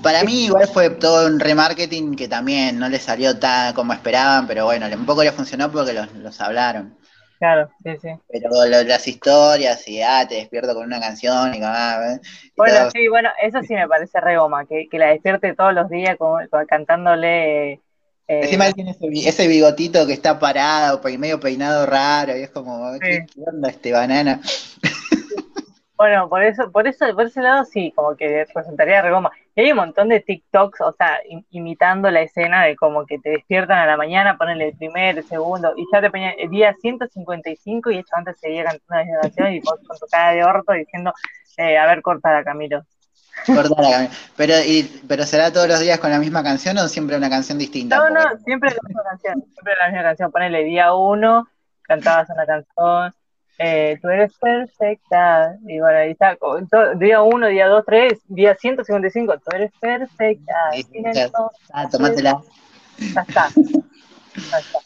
[0.02, 4.46] Para mí igual fue todo un remarketing que también no le salió tan como esperaban,
[4.46, 6.96] pero bueno, un poco le funcionó porque los, hablaron.
[7.38, 8.08] Claro, sí, sí.
[8.30, 12.18] Pero las historias y ah, te despierto con una canción y, ah,
[12.56, 16.16] Bueno, sí, bueno, eso sí me parece re goma, que, la despierte todos los días
[16.66, 17.80] cantándole
[18.26, 22.98] eh, Encima él tiene ese, bigotito que está parado, medio peinado raro, y es como,
[23.00, 24.40] ¿qué, onda este banana?
[25.96, 29.30] Bueno, por eso, por eso, por ese lado sí, como que presentaría regoma.
[29.54, 33.30] Y hay un montón de TikToks, o sea, imitando la escena de como que te
[33.30, 36.74] despiertan a la mañana, ponen el primer, el segundo, y ya te ponían el día
[36.80, 40.72] 155 y hecho antes seguía cantando la canción y vos con tu cara de orto
[40.72, 41.12] diciendo,
[41.58, 42.84] eh, a ver, corta Camilo.
[44.36, 47.58] Pero, y, ¿Pero será todos los días con la misma canción o siempre una canción
[47.58, 47.96] distinta?
[47.96, 49.34] No, no, siempre la misma canción.
[49.52, 50.32] Siempre la misma canción.
[50.32, 51.48] Ponele día uno,
[51.82, 53.14] cantabas una canción.
[53.58, 55.56] Eh, tú eres perfecta.
[55.66, 56.36] Y bueno, ahí está.
[56.96, 59.34] día uno, día dos, tres, día 155.
[59.38, 60.54] Tú eres perfecta.
[61.72, 62.40] Ah, tomátela.
[62.98, 63.48] Ya está.
[63.54, 64.78] Ya está.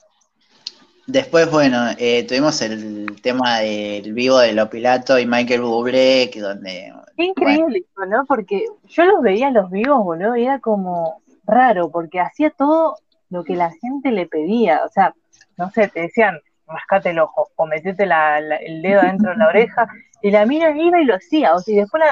[1.07, 6.41] Después, bueno, eh, tuvimos el tema del vivo de Lo Pilato y Michael Bublé, que
[6.41, 6.93] donde...
[7.18, 8.24] Qué increíble, ¿no?
[8.26, 12.94] Porque yo los veía los vivos, boludo, y era como raro, porque hacía todo
[13.28, 14.85] lo que la gente le pedía.
[14.85, 15.12] O sea,
[15.57, 19.88] no sé, te decían, mascate el ojo, o metete el dedo dentro de la oreja,
[20.22, 21.57] y la mina iba y lo hacía.
[21.57, 22.04] O sea, y después,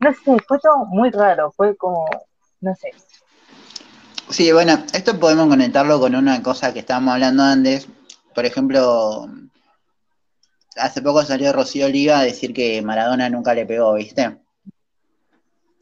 [0.00, 2.06] no sé, fue todo muy raro, fue como,
[2.62, 2.90] no sé.
[4.30, 7.86] Sí, bueno, esto podemos conectarlo con una cosa que estábamos hablando antes,
[8.34, 9.28] por ejemplo,
[10.76, 14.38] hace poco salió Rocío Oliva a decir que Maradona nunca le pegó, ¿viste?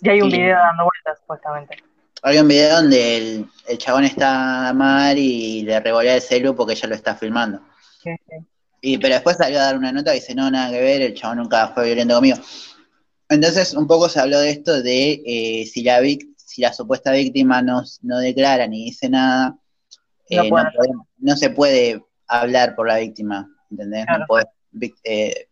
[0.02, 1.76] Y hay un video dando vueltas, supuestamente.
[2.22, 6.88] Hay un video donde el, chabón está mal y le revolea el celu porque ella
[6.88, 7.60] lo está filmando.
[8.02, 8.36] Sí, sí.
[8.80, 11.14] Y, pero después salió a dar una nota y dice, no, nada que ver, el
[11.14, 12.36] chabón nunca fue violento conmigo.
[13.28, 16.00] Entonces, un poco se habló de esto de eh, si, la
[16.36, 19.56] si la supuesta víctima no, no declara ni dice nada,
[20.28, 24.04] no, eh, se puede hablar por la víctima, ¿entendés?
[25.04, 25.48] Eh,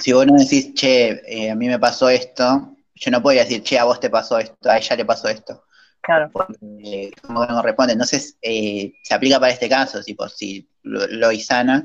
[0.00, 3.78] si vos no decís, che, a mí me pasó esto, yo no puedo decir, che,
[3.78, 5.64] a vos te pasó esto, a ella le pasó esto.
[6.00, 6.30] Claro.
[6.32, 7.94] Porque, como no responde.
[7.94, 11.84] Entonces, eh, se aplica para este caso, tipo, si Loisana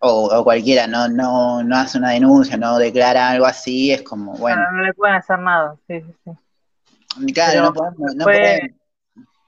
[0.00, 4.34] o, o, cualquiera no, no, no hace una denuncia, no declara algo así, es como,
[4.34, 4.62] bueno.
[4.72, 7.32] No, le pueden hacer nada, sí, sí, sí.
[7.32, 7.72] Claro,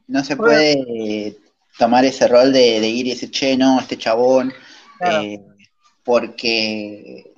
[0.08, 1.36] no, se puede
[1.78, 4.52] tomar ese rol de, ir y decir, che, no, este chabón,
[5.00, 5.40] eh,
[6.02, 7.29] porque...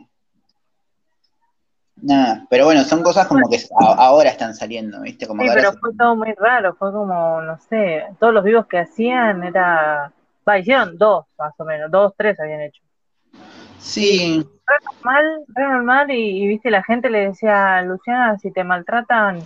[2.02, 5.26] Nada, pero bueno, son cosas como que ahora están saliendo, ¿viste?
[5.26, 8.80] Como sí, pero fue todo muy raro, fue como, no sé, todos los vivos que
[8.80, 10.12] hacían era...
[10.46, 12.82] Va, hicieron dos, más o menos, dos, tres habían hecho.
[13.78, 14.44] Sí.
[14.66, 19.38] Re normal, re normal, y, viste, la gente le decía, Luciana, si te maltratan,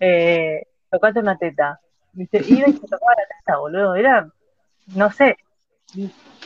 [0.00, 1.78] eh, tocate una teta.
[2.14, 2.42] ¿Viste?
[2.48, 4.26] Iba y se tocaba la teta, boludo, era
[4.94, 5.36] no sé.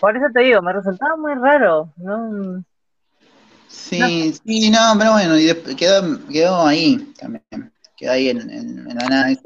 [0.00, 1.90] Por eso te digo, me resultaba muy raro.
[1.96, 2.62] No,
[3.72, 7.72] sí, sí, no, pero bueno, y quedó, quedó ahí también.
[7.96, 9.36] Quedó ahí en, en, la nada.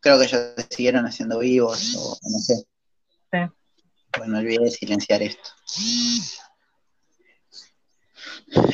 [0.00, 2.54] Creo que ellos siguieron haciendo vivos o no sé.
[3.32, 3.38] Sí.
[4.18, 5.50] Bueno, olvidé de silenciar esto.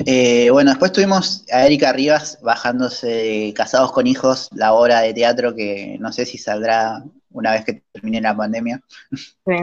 [0.07, 5.55] Eh, bueno, después tuvimos a Erika Rivas bajándose Casados con Hijos, la obra de teatro
[5.55, 8.81] que no sé si saldrá una vez que termine la pandemia.
[9.13, 9.57] Sí.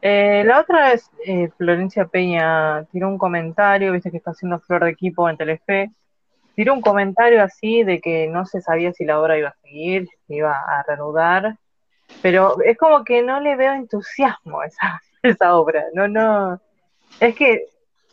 [0.00, 4.84] Eh, la otra es eh, Florencia Peña tiró un comentario, viste que está haciendo flor
[4.84, 5.90] de equipo en Telefe,
[6.54, 10.08] tiró un comentario así de que no se sabía si la obra iba a seguir,
[10.26, 11.56] si iba a reanudar,
[12.22, 16.60] pero es como que no le veo entusiasmo a esa, esa obra, no, no,
[17.20, 17.66] es que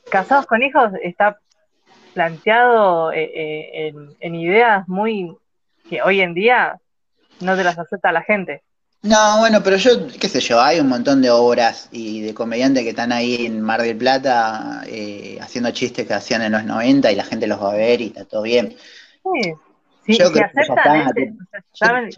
[0.10, 1.40] Casados con Hijos está
[2.14, 5.36] planteado eh, en, en ideas muy
[5.90, 6.80] que hoy en día
[7.42, 8.64] no te las acepta la gente.
[9.06, 12.82] No, bueno, pero yo, qué sé yo, hay un montón de obras y de comediantes
[12.82, 17.12] que están ahí en Mar del Plata eh, haciendo chistes que hacían en los 90
[17.12, 18.76] y la gente los va a ver y está todo bien.
[19.24, 19.54] Sí,
[20.08, 21.14] sí si aceptan
[21.72, 22.12] saben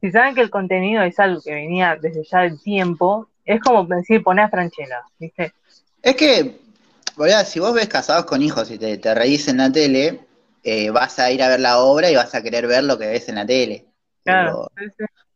[0.00, 3.84] si saben que el contenido es algo que venía desde ya el tiempo, es como
[3.84, 5.52] decir poner a Franchella, ¿viste?
[6.02, 6.60] Es que,
[7.46, 10.20] si vos ves casados con hijos y te, te reís en la tele,
[10.62, 13.08] eh, vas a ir a ver la obra y vas a querer ver lo que
[13.08, 13.86] ves en la tele.
[14.26, 14.68] Claro,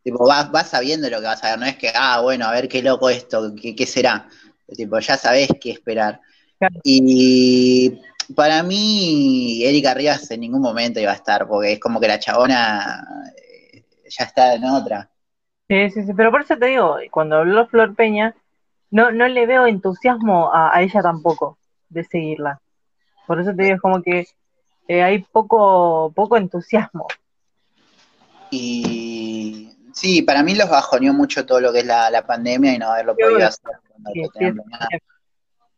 [0.02, 2.52] tipo, vas, vas, sabiendo lo que vas a ver, no es que, ah, bueno, a
[2.52, 4.28] ver qué loco esto, qué, será.
[4.76, 6.20] Tipo, ya sabés qué esperar.
[6.82, 8.00] Y
[8.34, 12.18] para mí, Erika Rivas en ningún momento iba a estar, porque es como que la
[12.18, 13.04] chabona
[13.36, 15.08] eh, ya está en otra.
[15.68, 18.34] Sí, sí, sí, pero por eso te digo, cuando habló Flor Peña,
[18.90, 22.60] no, no le veo entusiasmo a, a ella tampoco de seguirla.
[23.26, 24.26] Por eso te digo, es como que
[24.88, 27.06] eh, hay poco, poco entusiasmo.
[28.50, 32.78] Y sí, para mí los bajoneó mucho todo lo que es la, la pandemia y
[32.78, 33.70] no haberlo podido hacer.
[33.88, 34.98] cuando Sí, sí.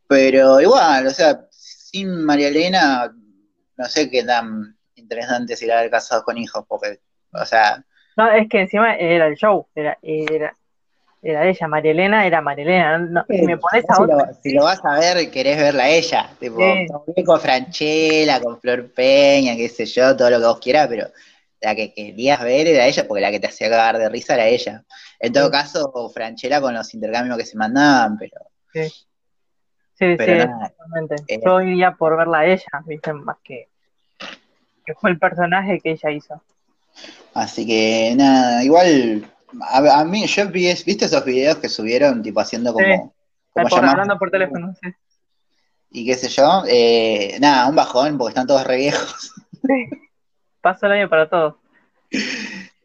[0.08, 3.14] Pero igual, o sea, sin María Elena,
[3.76, 7.00] no sé qué tan interesante sería haber casado con hijos, porque,
[7.32, 7.82] o sea,
[8.16, 10.54] No, es que encima era el show, era, era,
[11.22, 12.98] era ella, María Elena era María Elena.
[12.98, 15.84] no- si me pones a si otra, lo, si lo vas a ver, querés verla
[15.84, 16.30] a ella.
[16.38, 16.58] Tipo,
[17.16, 17.24] Sí.
[17.24, 21.08] con Franchella, con Flor Peña, qué sé yo, todo lo que vos quieras, pero
[21.62, 24.46] la que querías ver era ella, porque la que te hacía cagar de risa era
[24.48, 24.84] ella.
[25.20, 25.52] En todo Sí.
[25.52, 28.36] caso, Franchella con los intercambios que se mandaban, pero,
[28.72, 30.66] sí, sí, pero sí, nada.
[30.66, 31.14] exactamente.
[31.28, 33.68] eh, Yo iría por verla a ella, viste, más que,
[34.84, 36.42] que fue el personaje que ella hizo.
[37.34, 39.24] Así que nada, igual
[39.62, 43.00] a, a mí, yo vi, ¿viste esos videos que subieron, tipo haciendo como, Sí.
[43.52, 44.88] como Por, hablando por teléfono, sí.
[45.94, 49.32] Y qué sé yo, eh, nada, un bajón porque están todos re viejos.
[49.64, 49.86] Sí.
[50.62, 51.56] Pasó el año para todos.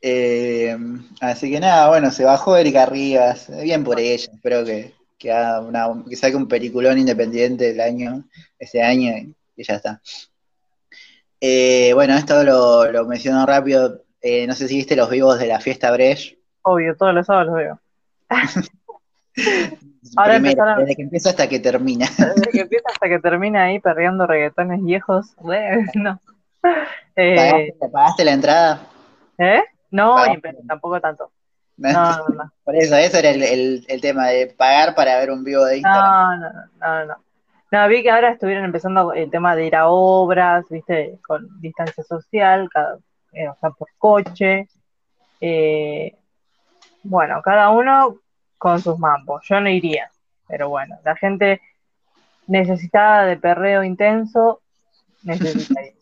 [0.02, 0.76] Eh,
[1.22, 5.62] así que nada, bueno, se bajó Erika Rivas, bien por ella, espero que, que, haga
[5.62, 8.24] una, que saque un peliculón independiente del año,
[8.60, 10.02] ese año, y, y ya está.
[11.42, 15.48] Eh, bueno, esto lo, lo menciono rápido, eh, no sé si viste los vivos de
[15.48, 16.38] la fiesta Brecht.
[16.64, 17.80] Obvio, todos los sábados los veo.
[20.16, 22.08] Ahora Primero, empezaron- desde que empieza hasta que termina.
[22.18, 25.36] Desde que empieza hasta que termina ahí perreando reggaetones viejos.
[25.96, 26.20] No.
[27.18, 28.82] Eh, ¿Pagaste, pagaste la entrada?
[29.40, 29.64] ¿eh?
[29.92, 31.32] No, y pero tampoco tanto.
[31.78, 32.52] No, no, no.
[32.64, 35.78] Por eso, eso era el, el- el tema de pagar para ver un vivo de
[35.78, 36.40] Instagram.
[36.40, 36.50] No, no,
[36.80, 37.16] no, no.
[37.72, 42.04] No, vi que ahora estuvieron empezando el tema de ir a obras, viste, con distancia
[42.04, 42.98] social, cada,
[43.34, 44.68] eh, o sea, por coche.
[45.40, 46.16] Eh,
[47.04, 48.18] bueno, cada uno
[48.58, 49.46] con sus mambos.
[49.48, 50.10] Yo no iría,
[50.48, 51.62] pero bueno, la gente
[52.48, 54.62] necesitada de perreo intenso
[55.24, 55.94] necesita ir.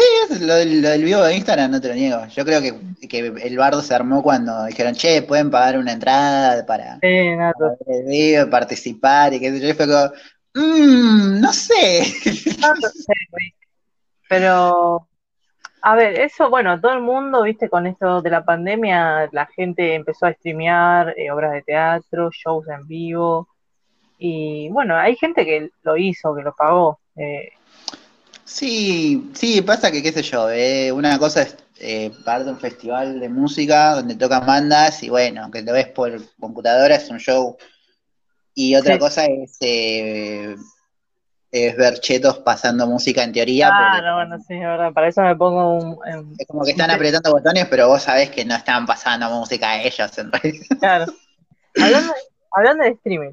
[0.00, 2.24] Sí, lo, del- lo del vivo de Instagram no te lo niego.
[2.28, 2.74] Yo creo que,
[3.08, 8.04] que el bardo se armó cuando dijeron, che, pueden pagar una entrada para, Sí, el
[8.06, 9.68] vivo, participar y qué sé yo.
[9.68, 10.12] Y fue como,
[10.54, 12.02] "Mm, no sé.
[12.60, 13.12] No, no sé.
[14.28, 15.08] Pero,
[15.82, 19.94] a ver, eso, bueno, todo el mundo, viste, con esto de la pandemia, la gente
[19.94, 23.48] empezó a streamear eh, obras de teatro, shows en vivo.
[24.18, 27.00] Y bueno, hay gente que lo hizo, que lo pagó.
[27.16, 27.48] Eh,
[28.50, 32.58] Sí, sí, pasa que qué sé yo, eh, una cosa es eh, parte de un
[32.58, 37.18] festival de música donde tocan bandas y bueno, que lo ves por computadora es un
[37.18, 37.56] show.
[38.52, 38.98] Y otra Sí.
[38.98, 40.56] cosa es, eh,
[41.52, 45.22] es ver chetos pasando música en teoría, ah, porque no, bueno, sí, verdad, para eso
[45.22, 46.90] me pongo un, es como que están
[47.22, 50.66] apretando botones, pero vos sabés que no están pasando música a ellos en realidad.
[50.80, 51.12] claro.
[51.80, 52.12] Hablando,
[52.50, 53.32] hablando de streaming,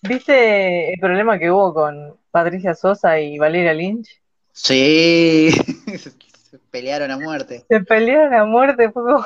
[0.00, 4.08] ¿viste el problema que hubo con Patricia Sosa y Valeria Lynch?
[4.60, 5.50] Sí,
[6.50, 7.64] se pelearon a muerte.
[7.68, 9.24] Se pelearon a muerte, fue como,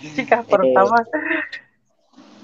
[0.16, 1.08] chicas, por Eh, favor.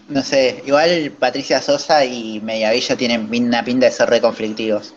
[0.08, 4.94] No sé, igual Patricia Sosa y Mediavilla tienen una pinta de ser reconflictivos.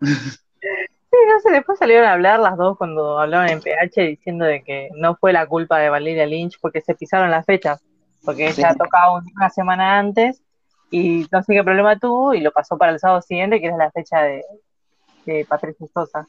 [0.00, 4.62] Sí, no sé, después salieron a hablar las dos cuando hablaban en PH diciendo de
[4.62, 7.82] que no fue la culpa de Valeria Lynch porque se pisaron las fechas,
[8.24, 8.78] porque ella Sí.
[8.78, 10.42] tocaba un- una semana antes
[10.90, 13.76] y no sé qué problema tuvo y lo pasó para el sábado siguiente, que era
[13.76, 14.44] la fecha de,
[15.24, 16.26] de Patricia Sosa.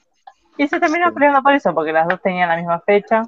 [0.57, 1.15] Y se terminaron Sí.
[1.15, 3.23] peleando por eso, porque las dos tenían la misma fecha.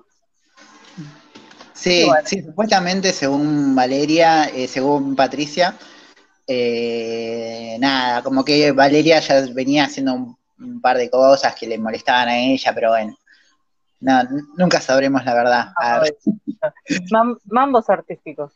[1.74, 2.22] Sí, bueno.
[2.26, 5.76] sí, supuestamente según Valeria, eh, según Patricia,
[6.48, 11.78] eh, nada, como que Valeria ya venía haciendo un, un par de cosas que le
[11.78, 13.18] molestaban a ella, pero bueno,
[14.00, 14.24] no,
[14.58, 15.74] nunca sabremos la verdad.
[15.76, 16.18] A ver,
[17.46, 18.54] mambos artísticos.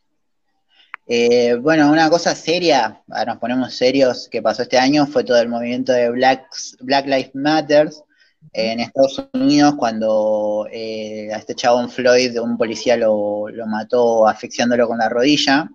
[1.08, 5.40] Eh, bueno, una cosa seria, ah, nos ponemos serios, que pasó este año fue todo
[5.40, 6.48] el movimiento de Black,
[6.82, 7.90] Black Lives Matter
[8.54, 14.88] en Estados Unidos cuando eh, a este chabón Floyd, un policía lo, lo mató asfixiándolo
[14.88, 15.70] con la rodilla.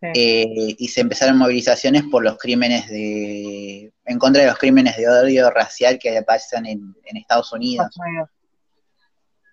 [0.00, 0.08] Sí.
[0.14, 5.08] eh, y se empezaron movilizaciones por los crímenes de, en contra de los crímenes de
[5.08, 7.86] odio racial que pasan en, en Estados Unidos.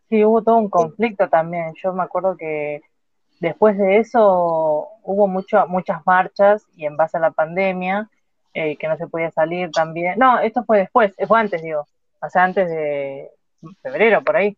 [0.10, 1.72] Sí, hubo todo un conflicto también.
[1.82, 2.82] Yo me acuerdo que
[3.42, 8.08] después de eso hubo mucho, muchas marchas y en base a la pandemia,
[8.54, 10.18] eh, que no se podía salir también.
[10.18, 11.88] No, esto fue después, fue antes, digo.
[12.22, 13.30] O sea, antes de
[13.82, 14.56] febrero, por ahí.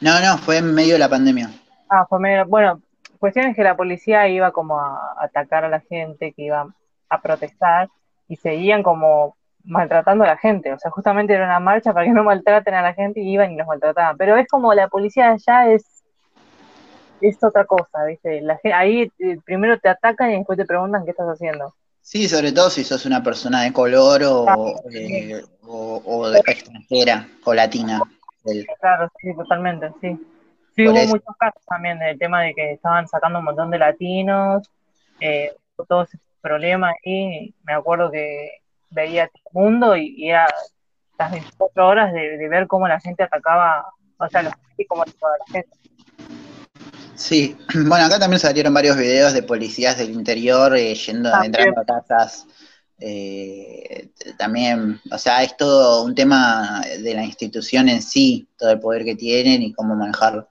[0.00, 1.50] No, no, fue en medio de la pandemia.
[1.88, 2.82] Ah, fue medio, bueno,
[3.18, 6.66] cuestión es que la policía iba como a atacar a la gente, que iba
[7.08, 7.88] a protestar
[8.28, 10.72] y seguían como maltratando a la gente.
[10.74, 13.50] O sea, justamente era una marcha para que no maltraten a la gente y iban
[13.50, 14.18] y los maltrataban.
[14.18, 15.99] Pero es como la policía allá es
[17.28, 18.40] es otra cosa, ¿viste?
[18.40, 21.74] La, ahí eh, primero te atacan y después te preguntan qué estás haciendo.
[22.00, 25.42] Sí, sobre todo si sos una persona de color o, eh,
[26.32, 28.00] de extranjera o latina.
[28.80, 30.18] Claro, sí, totalmente, sí.
[30.74, 34.68] Sí, hubo muchos casos también del tema de que estaban sacando un montón de latinos,
[35.20, 35.54] eh,
[35.88, 38.60] todo ese problema y me acuerdo que
[38.90, 40.46] veía el mundo y, era
[41.18, 44.54] las 24 horas de, ver cómo la gente atacaba, o sea, los
[44.88, 45.68] como la gente.
[47.20, 51.84] Sí, bueno, acá también salieron varios videos de policías del interior eh, yendo, entrando a
[51.84, 52.46] casas.
[52.98, 54.08] Eh,
[54.38, 59.04] también, o sea, es todo un tema de la institución en sí, todo el poder
[59.04, 60.48] que tienen y cómo manejarlo.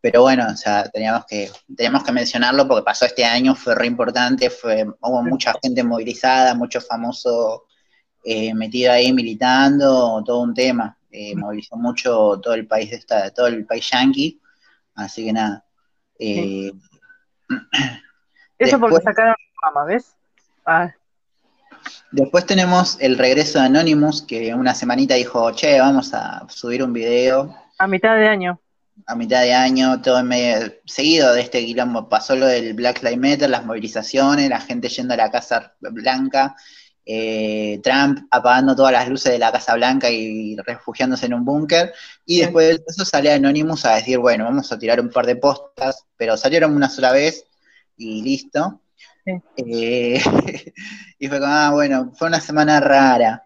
[0.00, 3.86] Pero bueno, o sea, teníamos que, teníamos que mencionarlo porque pasó este año, fue re
[3.86, 7.60] importante, fue, hubo mucha gente movilizada, muchos famosos
[8.24, 10.96] eh, metido ahí militando, todo un tema.
[11.10, 14.40] Eh, movilizó mucho todo el país de esta, todo el país yanqui,
[14.94, 15.65] así que nada.
[16.18, 16.72] Eh,
[18.58, 20.16] Eso porque sacaron mamá, ¿ves?
[20.64, 20.92] Ah.
[22.12, 26.92] Después tenemos el regreso de Anonymous, que una semanita dijo, che, vamos a subir un
[26.92, 27.54] video.
[27.78, 28.60] A mitad de año.
[29.06, 33.02] A mitad de año, todo en medio, seguido de este quilombo, pasó lo del Black
[33.02, 36.56] Lives Matter, las movilizaciones, la gente yendo a la Casa Blanca,
[37.06, 41.94] eh, Trump apagando todas las luces de la Casa Blanca y refugiándose en un búnker,
[42.24, 45.36] y después de eso sale Anonymous a decir, bueno, vamos a tirar un par de
[45.36, 47.46] postas, pero salieron una sola vez
[47.96, 48.80] y listo.
[49.56, 50.20] Eh,
[51.18, 53.44] y fue como, ah, bueno, fue una semana rara.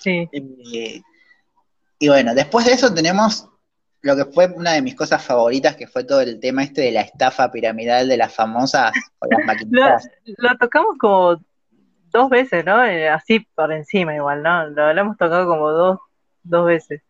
[0.00, 0.28] Sí.
[0.32, 1.02] Eh,
[1.98, 3.48] y bueno, después de eso tenemos
[4.02, 6.92] lo que fue una de mis cosas favoritas, que fue todo el tema este de
[6.92, 10.08] la estafa piramidal de las famosas o las maquinitas.
[10.24, 11.40] lo, tocamos como
[12.16, 12.84] dos veces, ¿no?
[12.84, 14.68] Eh, así por encima igual, ¿no?
[14.68, 15.98] Lo, hemos tocado como dos,
[16.42, 17.02] dos veces.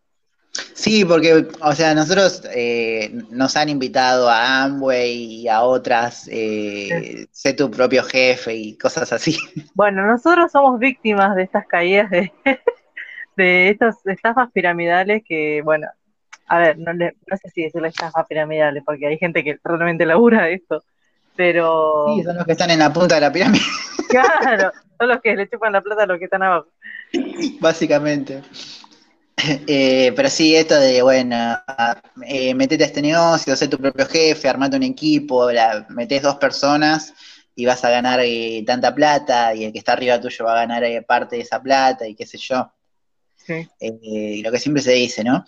[0.72, 7.26] Sí, porque, o sea, nosotros eh, nos han invitado a Amway y a otras, eh,
[7.30, 9.36] sé tu propio jefe y cosas así.
[9.74, 12.32] Bueno, nosotros somos víctimas de estas caídas de,
[13.36, 15.88] de estas estafas piramidales que, bueno,
[16.48, 20.06] a ver, no, le, no sé si decirle estafas piramidales, porque hay gente que realmente
[20.06, 20.82] labura esto,
[21.36, 22.06] pero...
[22.16, 23.62] Sí, son los que están en la punta de la pirámide.
[24.08, 24.70] Claro,
[25.00, 26.68] son los que le chupan la plata a los que están abajo.
[27.58, 28.40] Básicamente.
[29.66, 31.58] Eh, pero sí, esto de, bueno,
[32.26, 36.36] eh, metete a este negocio, sé tu propio jefe, armate un equipo, la, metes dos
[36.36, 37.12] personas
[37.54, 40.66] y vas a ganar eh, tanta plata y el que está arriba tuyo va a
[40.66, 42.72] ganar eh, parte de esa plata y qué sé yo.
[43.36, 43.68] Sí.
[44.42, 45.44] lo que siempre se dice, ¿no?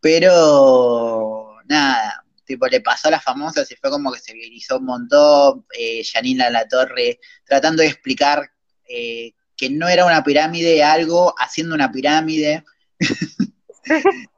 [0.00, 2.21] Pero nada,
[2.52, 6.02] tipo le pasó a las famosas y fue como que se viralizó un montón, eh,
[6.04, 8.50] Janina La Torre tratando de explicar
[8.88, 12.64] eh, que no era una pirámide algo, haciendo una pirámide.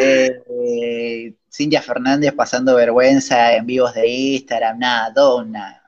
[0.00, 5.82] eh, Cintia Fernández pasando vergüenza en vivos de Instagram, nada, todo una,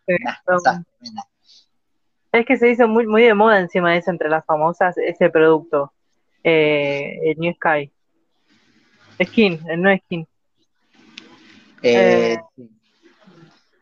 [0.44, 0.80] cosas
[2.32, 5.28] Es que se hizo muy, muy de moda encima de eso entre las famosas, ese
[5.28, 5.92] producto,
[6.42, 7.92] eh, el New Sky.
[9.22, 10.26] Skin, el no skin.
[11.82, 12.36] Eh,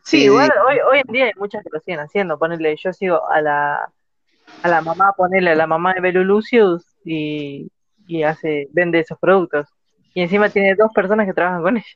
[0.03, 2.39] sí, igual Hoy, hoy en día hay muchas que lo siguen haciendo.
[2.39, 3.93] Ponerle, yo sigo a la,
[4.63, 7.71] a la mamá, ponerle a la mamá de Belu Lucius y,
[8.07, 9.69] y hace, vende esos productos.
[10.15, 11.87] Y encima tiene dos personas que trabajan con ella.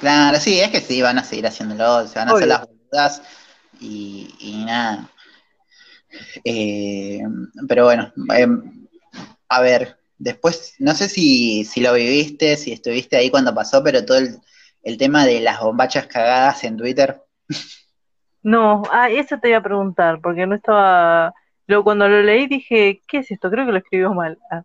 [0.00, 3.22] Claro, sí, es que sí, van a seguir haciéndolo, se van a hacer las boludas
[3.80, 5.08] y, y nada.
[6.44, 7.22] Eh,
[7.68, 8.46] pero bueno, eh,
[9.48, 14.04] a ver, Después, no sé si, si lo viviste, si estuviste ahí cuando pasó, pero
[14.04, 14.38] todo el,
[14.98, 17.22] tema de las bombachas cagadas en Twitter.
[18.42, 21.34] No, ah, eso te iba a preguntar, porque no estaba.
[21.66, 23.50] Luego cuando lo leí dije, ¿qué es esto?
[23.50, 24.38] Creo que lo escribió mal.
[24.50, 24.62] Ah.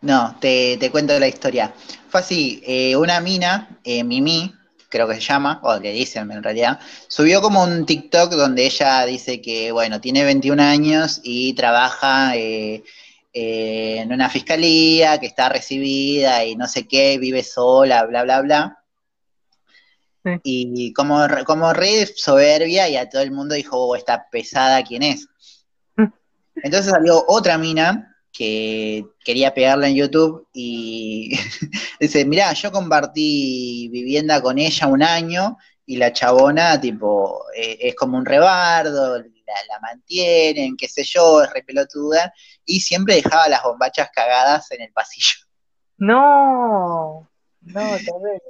[0.00, 1.72] No, te, te, cuento la historia.
[2.08, 4.54] Fue así, eh, una mina, eh, Mimi,
[4.88, 9.04] creo que se llama, o le dicen en realidad, subió como un TikTok donde ella
[9.06, 12.82] dice que, bueno, tiene 21 años y trabaja eh,
[13.32, 18.40] eh, en una fiscalía que está recibida y no sé qué, vive sola, bla, bla,
[18.40, 18.77] bla.
[20.42, 25.02] Y como, como re soberbia y a todo el mundo dijo, oh, está pesada, ¿quién
[25.02, 25.26] es?
[25.96, 26.12] Mm.
[26.56, 31.32] Entonces salió otra mina que quería pegarla en YouTube y
[32.00, 35.56] dice, mirá, yo compartí vivienda con ella un año
[35.86, 41.52] y la chabona, tipo, eh, es como un rebardo, la, mantienen, qué sé yo, es
[41.52, 42.32] repelotuda,
[42.64, 45.46] y siempre dejaba las bombachas cagadas en el pasillo.
[45.96, 47.28] No,
[47.62, 48.42] no, vez.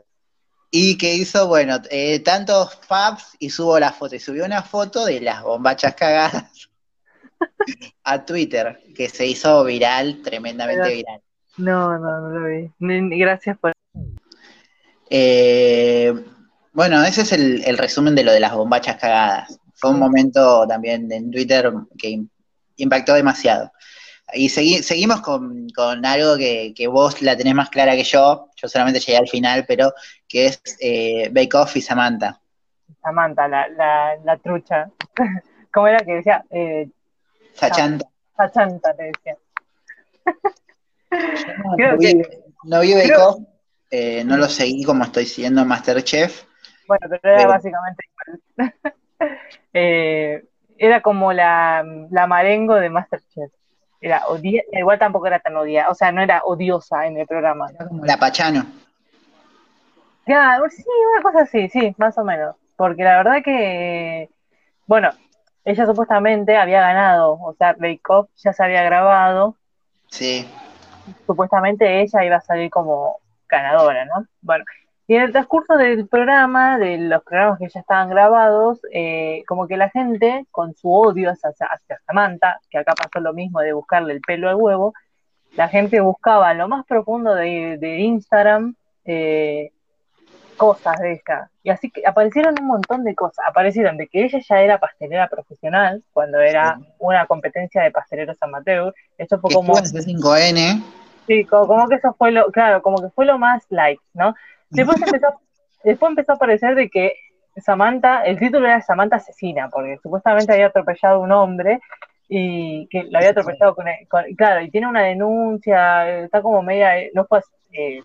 [0.71, 4.15] Y que hizo, bueno, eh, tantos faps y subo la foto.
[4.17, 6.69] Y subió una foto de las bombachas cagadas
[8.05, 11.21] a Twitter, que se hizo viral, tremendamente viral.
[11.57, 13.19] No, no, no lo vi.
[13.19, 13.73] Gracias por.
[15.11, 16.13] Eh,
[16.73, 19.59] Bueno, ese es el, resumen de lo de las bombachas cagadas.
[19.75, 22.23] Fue un momento también en Twitter que
[22.77, 23.73] impactó demasiado.
[24.35, 25.71] Y seguimos con,
[26.05, 29.95] algo que, vos la tenés más clara que yo, yo solamente llegué al final, pero
[30.27, 32.39] que es eh, Bake Off y Samantha.
[33.03, 34.91] Samantha, la, la, la trucha.
[35.73, 36.45] ¿Cómo era que decía?
[36.51, 36.89] Eh,
[37.55, 38.07] Sachanta.
[38.37, 39.37] Sachanta, te decía.
[42.65, 43.39] no, vi, Bake Off,
[43.91, 46.45] eh, no lo seguí como estoy siguiendo Masterchef.
[46.87, 48.43] Bueno, pero era básicamente igual.
[49.73, 50.45] eh,
[50.77, 53.53] era como la, la Marengo de Masterchef.
[54.01, 57.69] Era odia, igual tampoco era tan odiosa, o sea, no era odiosa en el programa.
[57.71, 58.65] Era como la Pachano.
[60.27, 60.85] Ya, sí,
[61.15, 62.55] una cosa así, sí, más o menos.
[62.77, 64.29] Porque la verdad que,
[64.87, 65.11] bueno,
[65.65, 69.57] ella supuestamente había ganado, o sea, Bake Off ya se había grabado.
[70.09, 70.49] Sí.
[71.27, 73.17] Supuestamente ella iba a salir como
[73.49, 74.27] ganadora, ¿no?
[74.43, 74.65] Bueno,
[75.11, 79.67] y en el transcurso del programa, de los programas que ya estaban grabados, eh, como
[79.67, 84.13] que la gente, con su odio hacia, Samantha, que acá pasó lo mismo de buscarle
[84.13, 84.93] el pelo al huevo,
[85.57, 88.75] la gente buscaba en lo más profundo de, Instagram
[89.07, 89.73] eh,
[90.59, 91.51] cosas de ella.
[91.63, 93.47] Y así que aparecieron un montón de cosas.
[93.49, 98.95] Aparecieron de que ella ya era pastelera profesional, cuando era una competencia de pasteleros amateur.
[99.17, 99.75] Esto fue como...
[99.75, 100.83] 5N.
[101.27, 104.35] Sí, como, que eso fue lo, claro, como que fue lo más like, ¿no?
[104.71, 105.41] Después empezó,
[105.85, 107.15] después empezó a aparecer de que
[107.57, 111.81] Samantha, el título era Samantha asesina, porque supuestamente había atropellado a un hombre
[112.29, 113.87] y que lo había atropellado con,
[114.37, 117.41] claro, y tiene una denuncia, está como media, no fue,
[117.73, 118.03] eh,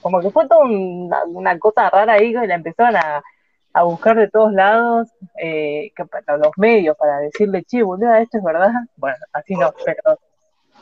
[0.00, 3.22] como que fue toda una, cosa rara ahí que la empezaron a,
[3.84, 5.92] buscar de todos lados, eh,
[6.38, 8.72] los medios para decirle, che, boludo, esto es verdad.
[8.96, 10.18] Bueno, así no, pero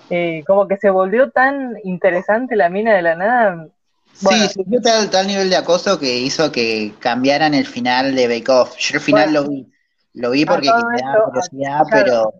[0.08, 3.68] eh, como que se volvió tan interesante la mina de la nada,
[4.14, 8.50] Sí, subió tal, tal nivel de acoso que hizo que cambiaran el final de Bake
[8.50, 8.76] Off.
[8.78, 9.66] Yo el final lo vi.
[10.14, 12.32] Lo vi porque me daba curiosidad, pero.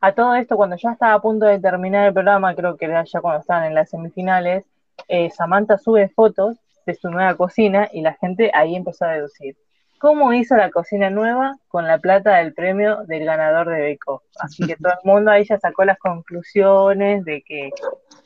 [0.00, 3.04] A todo esto, cuando ya estaba a punto de terminar el programa, creo que era
[3.04, 4.64] ya cuando estaban en las semifinales,
[5.08, 9.56] eh, Samantha sube fotos de su nueva cocina y la gente ahí empezó a deducir.
[9.98, 14.22] ¿Cómo hizo la cocina nueva con la plata del premio del ganador de Bake Off?
[14.40, 17.70] Así que todo el mundo ahí ya sacó las conclusiones de que,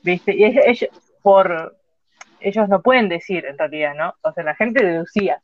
[0.02, 0.86] viste, y ella,
[1.20, 1.76] por,
[2.40, 4.14] ellos no pueden decir en realidad, ¿no?
[4.22, 5.40] O sea, la gente deducía.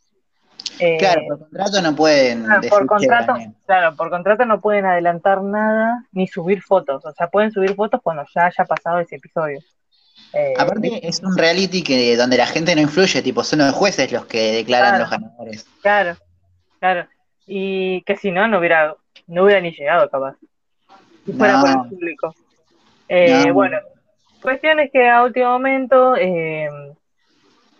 [0.78, 2.44] Eh, claro, por contrato no pueden.
[2.44, 3.34] Claro, por contrato,
[3.66, 7.04] claro, por contrato no pueden adelantar nada ni subir fotos.
[7.04, 9.60] O sea, pueden subir fotos cuando ya haya pasado ese episodio.
[10.32, 14.10] Eh, Aparte es un reality que donde la gente no influye, tipo son los jueces
[14.12, 15.66] los que declaran los ganadores.
[15.82, 16.16] Claro,
[16.78, 17.06] claro.
[17.46, 18.94] Y que si no, no hubiera,
[19.26, 20.36] no hubiera ni llegado capaz.
[21.26, 22.34] Si fuera por el público.
[23.08, 23.78] Eh, bueno,
[24.42, 26.68] Cuestión es que a último momento, eh,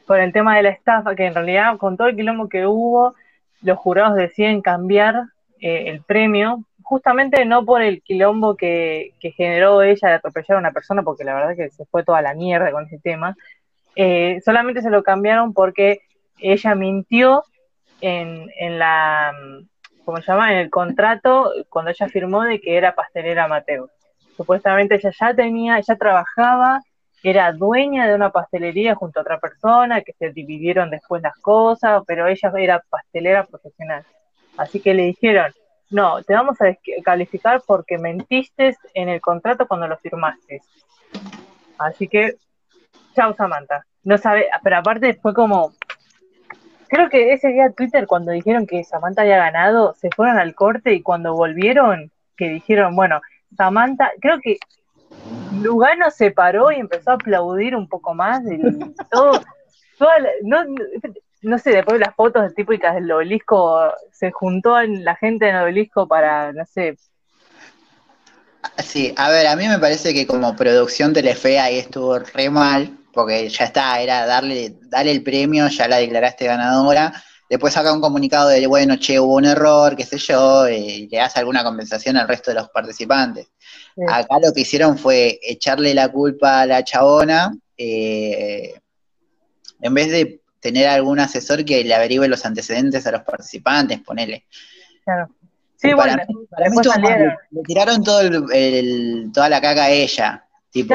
[0.07, 3.17] por el tema de la estafa, que en realidad con todo el quilombo que hubo,
[3.63, 5.25] los jurados deciden cambiar
[5.61, 10.71] eh, el premio, justamente no por el quilombo que, generó ella de atropellar a una
[10.71, 13.37] persona, porque la verdad que se fue toda la mierda con ese tema,
[13.97, 16.03] eh, solamente se lo cambiaron porque
[16.39, 17.43] ella mintió
[18.01, 19.33] en, en la,
[20.05, 20.53] ¿cómo se llama?
[20.53, 23.91] En el contrato cuando ella firmó de que era pastelera Mateo.
[24.37, 26.81] Supuestamente ella ya tenía, ya trabajaba,
[27.23, 32.03] era dueña de una pastelería junto a otra persona, que se dividieron después las cosas,
[32.07, 34.05] pero ella era pastelera profesional.
[34.57, 35.53] Así que le dijeron,
[35.91, 40.63] no, te vamos a calificar porque mentiste en el contrato cuando lo firmaste.
[41.79, 42.37] Así que,
[43.15, 43.85] chao Samantha.
[44.05, 45.73] No sabe, pero aparte fue como,
[46.89, 50.93] creo que ese día Twitter cuando dijeron que Samantha había ganado, se fueron al corte
[50.93, 53.21] y cuando volvieron, que dijeron, bueno,
[53.57, 54.59] Samantha, creo que
[55.61, 58.43] Lugano se paró y empezó a aplaudir un poco más.
[59.11, 59.41] todo,
[61.43, 65.63] no, sé, después de las fotos típicas del obelisco, se juntó la gente en el
[65.63, 66.97] obelisco para, no sé.
[68.79, 72.97] Sí, a ver, a mí me parece que como producción Telefe ahí estuvo re mal,
[73.13, 77.13] porque ya está, era darle, darle el premio, ya la declaraste ganadora
[77.53, 81.19] después saca un comunicado de, bueno, che, hubo un error, qué sé yo, y le
[81.19, 83.49] das alguna compensación al resto de los participantes.
[84.09, 88.73] Acá lo que hicieron fue echarle la culpa a la chabona, eh,
[89.83, 94.47] en vez de tener algún asesor que le averigüe los antecedentes a los participantes, ponele.
[95.05, 95.29] Claro.
[95.77, 96.17] Sí, bueno,
[96.49, 96.77] para, mí
[97.51, 98.47] le, tiraron todo
[99.35, 100.43] toda la caca a ella.
[100.71, 100.95] Tipo,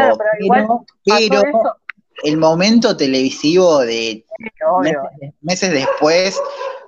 [1.06, 1.78] pero,
[2.24, 4.26] el momento televisivo de
[5.42, 6.40] meses, después,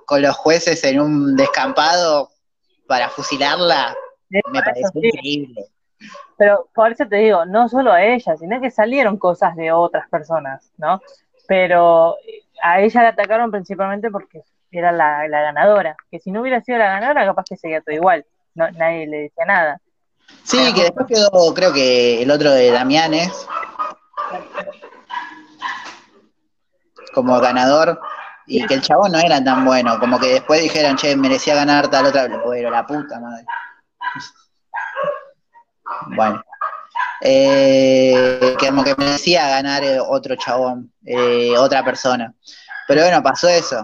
[0.06, 2.32] con los jueces en un descampado
[2.88, 3.96] para fusilarla,
[4.30, 5.66] me pareció increíble.
[6.38, 10.10] Pero por eso te digo, no solo a ella, sino que salieron cosas de otras
[10.10, 11.02] personas, ¿no?
[11.48, 12.16] Pero
[12.64, 15.96] a ella la atacaron principalmente porque era la, ganadora.
[16.10, 18.26] Que si no hubiera sido la ganadora, capaz que sería todo igual.
[18.56, 19.82] No, nadie le decía nada.
[20.44, 23.48] Sí, que después quedó, creo que el otro de Damianes
[27.14, 27.99] como ganador
[28.49, 31.88] y que el chabón no era tan bueno, como que después dijeron, che, merecía ganar
[31.89, 33.45] tal otra, pero la puta madre.
[36.16, 36.43] Bueno,
[37.22, 42.34] eh, como que merecía ganar eh, otro chabón, eh, otra persona.
[42.88, 43.84] Pero bueno, pasó eso.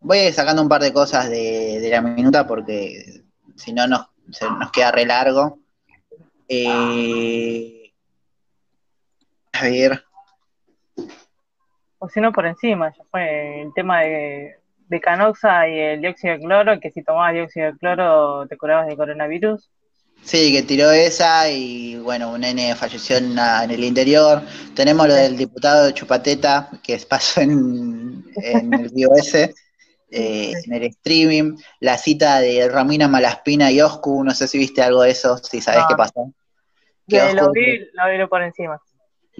[0.00, 3.22] voy sacando un par de cosas de, la minuta porque
[3.56, 4.08] si no nos,
[4.58, 5.60] nos queda re largo.
[9.52, 10.04] a ver
[12.02, 14.56] o si no por encima, ya fue el tema de,
[14.88, 18.88] de canoxa y el dióxido de cloro, que si tomabas dióxido de cloro te curabas
[18.88, 19.70] de coronavirus.
[20.24, 24.42] Sí, que tiró esa y bueno, un nene falleció en, el interior.
[24.74, 29.34] Tenemos lo del diputado de Chupateta, que pasó en, en el BOS,
[30.10, 31.56] eh, en el streaming.
[31.78, 35.60] La cita de Ramina Malaspina y Oscu, no sé si viste algo de eso, si
[35.60, 36.32] sabes qué pasó.
[37.06, 38.80] lo vi, lo vi por encima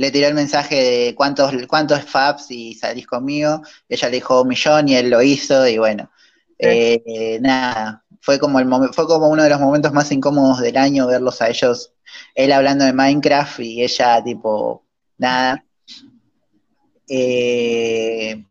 [0.02, 3.62] le tiró el mensaje de cuántos, cuántos Fabs y salís conmigo.
[3.88, 6.10] Ella le dijo un millón y él lo hizo y bueno,
[6.58, 11.06] eh, nada, fue como, el fue como uno de los momentos más incómodos del año
[11.06, 11.92] verlos a ellos,
[12.34, 14.84] él hablando de Minecraft y ella tipo,
[15.18, 15.64] nada.
[17.08, 18.44] Eh,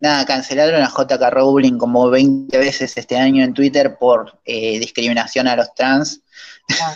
[0.00, 5.48] nada, cancelaron a JK Rowling como 20 veces este año en Twitter por eh, discriminación
[5.48, 6.22] a los trans.
[6.80, 6.94] Ah.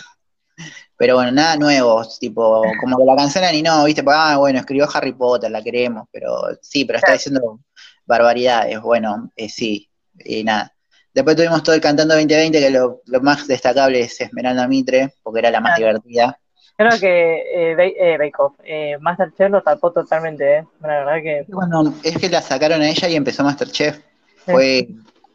[1.03, 4.59] Pero bueno, nada nuevo, tipo, como que la cancelan y no, viste, pues, ah, bueno,
[4.59, 7.59] escribió Harry Potter, la queremos, pero sí, pero está diciendo
[8.05, 9.89] barbaridades, bueno, eh, sí,
[10.23, 10.73] y nada.
[11.13, 15.51] Después tuvimos todo el Cantando 2020, que lo, más destacable es Esmeralda Mitre, porque era
[15.51, 16.39] la más divertida.
[16.77, 20.67] Creo que eh, eh, Bake Off, eh, Masterchef lo tapó totalmente, ¿eh?
[20.79, 21.45] La verdad que...
[21.49, 23.99] Bueno, es que la sacaron a ella y empezó Masterchef.
[24.45, 24.87] Fue,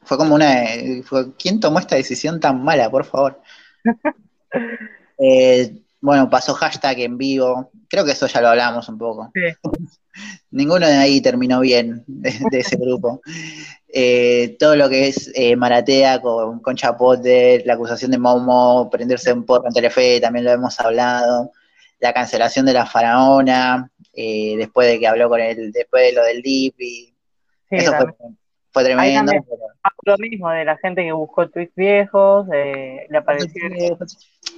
[0.02, 0.64] fue como una...
[1.38, 3.42] ¿Quién tomó esta decisión tan mala, por favor?
[5.18, 7.70] Eh, bueno, pasó hashtag en vivo.
[7.88, 9.32] Creo que eso ya lo hablamos un poco.
[10.50, 13.20] Ninguno de ahí terminó bien de, ese grupo.
[13.88, 19.32] Eh, todo lo que es eh, Maratea con, con Chapote, la acusación de Momo, prenderse
[19.32, 21.52] un porro en Telefe, también lo hemos hablado.
[22.00, 26.42] La cancelación de la faraona, después de que habló con él, después de lo del
[26.42, 27.14] DIP.
[27.70, 28.06] eso fue,
[28.70, 29.32] fue, tremendo.
[30.04, 33.62] Lo mismo de la gente que buscó tweets viejos, le apareció.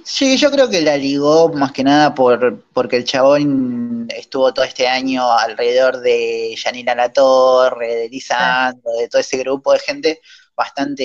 [0.03, 4.65] Sí, yo creo que la ligó más que nada por porque el chabón estuvo todo
[4.65, 10.21] este año alrededor de Yanina La Torre, de Lisandro, de todo ese grupo de gente
[10.55, 11.03] bastante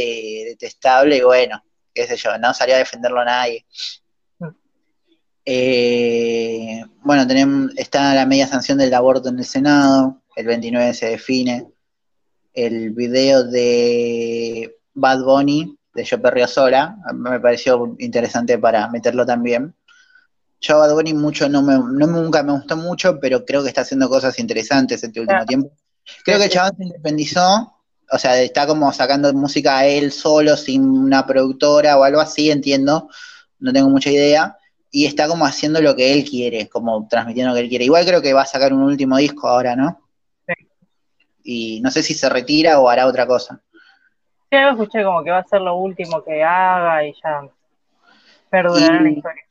[0.49, 1.63] detestable y bueno,
[1.95, 3.67] qué sé yo, no salió a defenderlo nadie.
[4.39, 4.49] Mm.
[5.45, 11.07] Eh, bueno, tenemos, está la media sanción del aborto en el Senado, el 29 se
[11.11, 11.67] define.
[12.57, 19.75] El video de Bad Bunny de Yo Perrio Sola, me pareció interesante para meterlo también.
[20.61, 23.83] Yo Bad Bunny mucho no me, no nunca me gustó mucho, pero creo que está
[23.83, 25.71] haciendo cosas interesantes este último tiempo.
[26.25, 27.75] Creo que el chabón se independizó,
[28.11, 32.51] o sea, está como sacando música a él solo, sin una productora o algo así,
[32.51, 33.11] entiendo,
[33.59, 34.57] no tengo mucha idea,
[34.91, 37.85] y está como haciendo lo que él quiere, como transmitiendo lo que él quiere.
[37.85, 40.06] Igual creo que va a sacar un último disco ahora, ¿no?
[41.49, 43.61] Y no sé si se retira o hará otra cosa.
[44.51, 47.43] Sí, algo escuché como que va a ser lo último que haga y ya
[48.51, 49.43] perdurará la historia.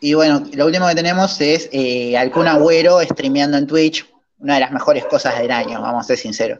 [0.00, 4.04] Y bueno, lo último que tenemos es eh, Agüero streameando en Twitch,
[4.40, 6.58] una de las mejores cosas del año, vamos a ser sinceros.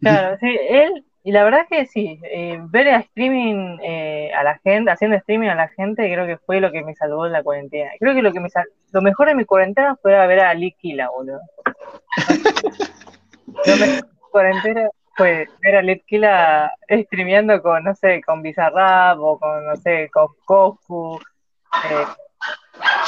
[0.00, 4.42] Claro, sí, él, y la verdad es que sí, eh, ver a streaming eh, a
[4.42, 7.32] la gente, haciendo streaming a la gente, creo que fue lo que me salvó en
[7.32, 7.90] la cuarentena.
[7.98, 8.48] Creo que lo que me
[8.90, 11.40] lo mejor de mi cuarentena fue ver a Liquila, boludo.
[13.66, 16.72] mejor de mi cuarentena fue ver a Letkila
[17.04, 21.18] streameando con, no sé, con Bizarrap o con, no sé, con Kofu.
[21.90, 22.06] Eh,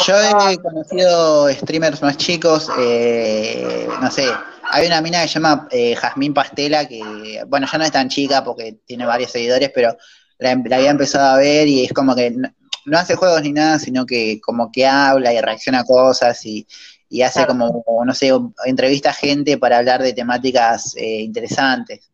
[0.07, 0.15] Yo
[0.49, 4.27] he conocido streamers más chicos, eh, no sé,
[4.71, 8.09] hay una mina que se llama eh, Jazmín Pastela, que, bueno, ya no es tan
[8.09, 9.97] chica porque tiene varios seguidores, pero
[10.39, 12.49] la, había empezado a ver y es como que no,
[12.87, 16.67] no, hace juegos ni nada, sino que como que habla y reacciona a cosas y,
[17.09, 18.31] y hace como, no sé,
[18.65, 22.11] entrevista a gente para hablar de temáticas eh, interesantes.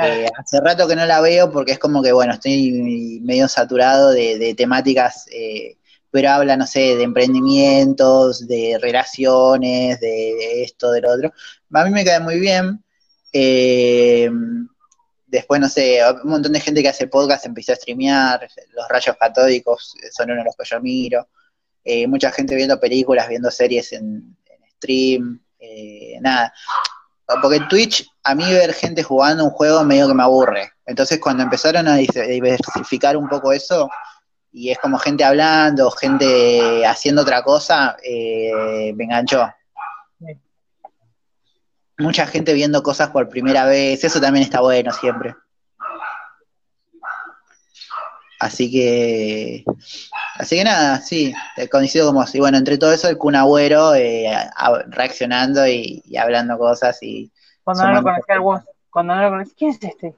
[0.00, 4.10] Eh, hace rato que no la veo porque es como que, bueno, estoy medio saturado
[4.10, 5.76] de, temáticas, eh,
[6.10, 11.32] pero habla, no sé, de emprendimientos, de relaciones, de, esto, de lo otro.
[11.72, 12.84] A mí me cae muy bien.
[15.26, 19.16] después, no sé, un montón de gente que hace podcast empezó a streamear, los rayos
[19.18, 21.26] catódicos son uno de los que yo miro.
[21.90, 24.36] Eh, mucha gente viendo películas, viendo series en,
[24.74, 25.40] stream.
[25.58, 26.52] eh, nada.
[27.40, 30.70] Porque en Twitch, a mí ver gente jugando un juego medio que me aburre.
[30.84, 33.88] Entonces, cuando empezaron a diversificar un poco eso,
[34.52, 39.50] y es como gente hablando, gente haciendo otra cosa, eh, me enganchó.
[41.96, 45.34] Mucha gente viendo cosas por primera vez, eso también está bueno siempre.
[48.38, 49.64] Así que,
[50.36, 51.34] así que nada, sí,
[51.72, 54.30] coincido como si, bueno, entre todo eso el Kun Agüero eh,
[54.88, 57.32] reaccionando y, hablando cosas y...
[57.64, 58.42] Cuando no lo conocía al
[58.90, 60.14] cuando no lo conocía, ¿quién es este?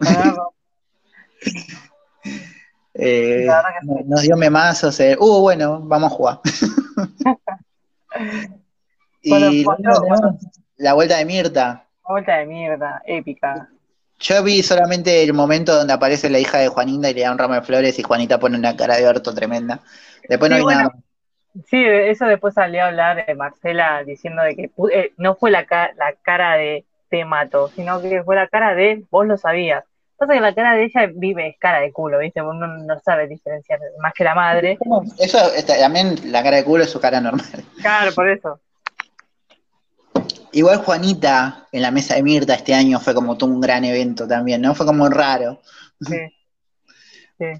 [2.94, 3.48] eh,
[4.04, 6.40] nos dio memazos, eh, uh, bueno, vamos a jugar.
[9.22, 9.64] y
[10.76, 11.86] la vuelta de Mirta.
[12.06, 13.70] La vuelta de Mirta, épica.
[14.24, 17.36] Yo vi solamente el momento donde aparece la hija de Juanita y le da un
[17.36, 19.80] ramo de flores y Juanita pone una cara de orto tremenda.
[20.26, 20.94] Después no vi nada
[21.68, 25.60] Sí, eso después salió a hablar de Marcela diciendo de que eh, no fue la,
[25.60, 29.84] la cara de te mato, sino que fue la cara de vos lo sabías.
[30.16, 32.40] Pasa que la cara de ella vive es cara de culo, ¿viste?
[32.40, 34.78] Uno no sabe diferenciar más que la madre.
[35.18, 37.46] Eso también la cara de culo es su cara normal.
[37.82, 38.58] Claro, por eso.
[40.54, 44.28] Igual Juanita en la mesa de Mirta este año fue como todo un gran evento
[44.28, 44.72] también, ¿no?
[44.74, 45.60] Fue como raro.
[46.00, 46.16] Sí.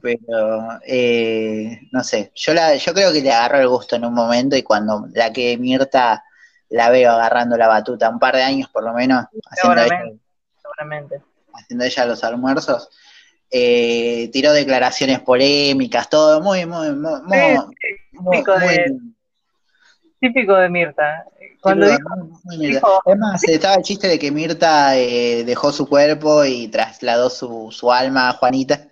[0.01, 4.15] Pero, eh, no sé, yo, la, yo creo que le agarró el gusto en un
[4.15, 6.23] momento y cuando la que Mirta
[6.69, 10.03] la veo agarrando la batuta, un par de años por lo menos, haciendo, ella,
[11.53, 12.89] haciendo ella los almuerzos,
[13.51, 17.21] eh, tiró declaraciones polémicas, todo muy, muy, muy,
[18.13, 18.45] muy,
[20.25, 21.27] típico de Mirta.
[21.65, 21.87] Cuando
[22.59, 27.31] dijo, es más, estaba el chiste de que Mirta eh, dejó su cuerpo y trasladó
[27.31, 28.87] su, su alma a Juanita,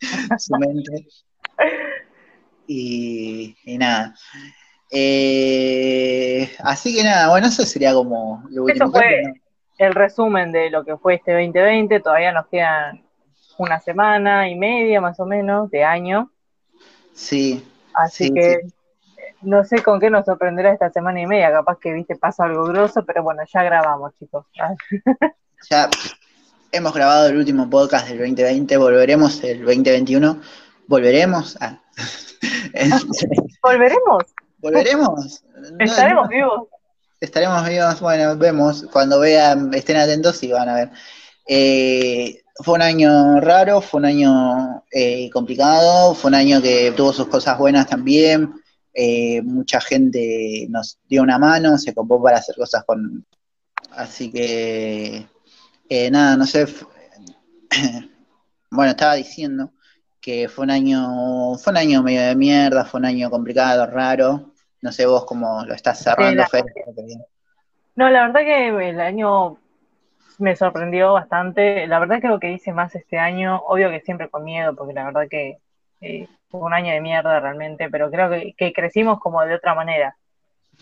[0.38, 1.06] su mente.
[2.66, 4.14] Y, nada.
[4.90, 8.84] Eh, así que nada, bueno, eso sería como lo último.
[8.84, 9.22] Eso fue
[9.78, 11.98] el resumen de lo que fue este 2020.
[12.00, 13.06] Todavía nos quedan
[13.56, 16.30] una semana y media más o menos de año.
[17.14, 17.66] Sí.
[17.94, 18.68] Así que
[19.42, 22.64] no sé con qué nos sorprenderá esta semana y media, capaz que viste pasa algo
[22.64, 24.46] grosso, pero bueno, ya grabamos, chicos.
[25.70, 25.88] ya
[26.72, 30.40] hemos grabado el último podcast del 2020, volveremos el 2021,
[30.86, 31.80] volveremos a...
[33.62, 34.24] ¿Volveremos?
[34.58, 35.44] ¿Volveremos?
[35.78, 36.68] ¿Estaremos vivos?
[37.20, 40.90] Estaremos vivos, bueno, vemos, cuando vean, estén atentos y van a ver.
[41.46, 47.12] Eh, fue un año raro, fue un año eh, complicado, fue un año que tuvo
[47.12, 48.52] sus cosas buenas también,
[49.00, 53.24] eh, mucha gente nos dio una mano, se copó para hacer cosas con...
[53.92, 55.24] Así que,
[55.88, 56.66] eh, nada, no sé,
[58.72, 59.70] bueno, estaba diciendo
[60.20, 64.52] que fue un año, fue un año medio de mierda, fue un año complicado, raro.
[64.82, 66.42] No sé vos cómo lo estás cerrando,
[67.94, 69.58] No, la verdad que el año
[70.38, 71.86] me sorprendió bastante.
[71.86, 75.04] La verdad creo que hice más este año, obvio que siempre con miedo, porque la
[75.04, 75.58] verdad que
[76.00, 80.16] eh, fue un año de mierda realmente, pero creo que, crecimos como de otra manera,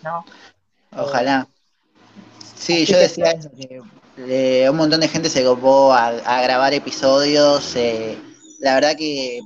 [0.03, 0.25] ¿no?
[0.97, 1.47] Ojalá.
[2.55, 7.75] Sí, yo decía eso, que un montón de gente se copó a, grabar episodios.
[7.77, 8.19] Eh,
[8.61, 9.41] la verdad que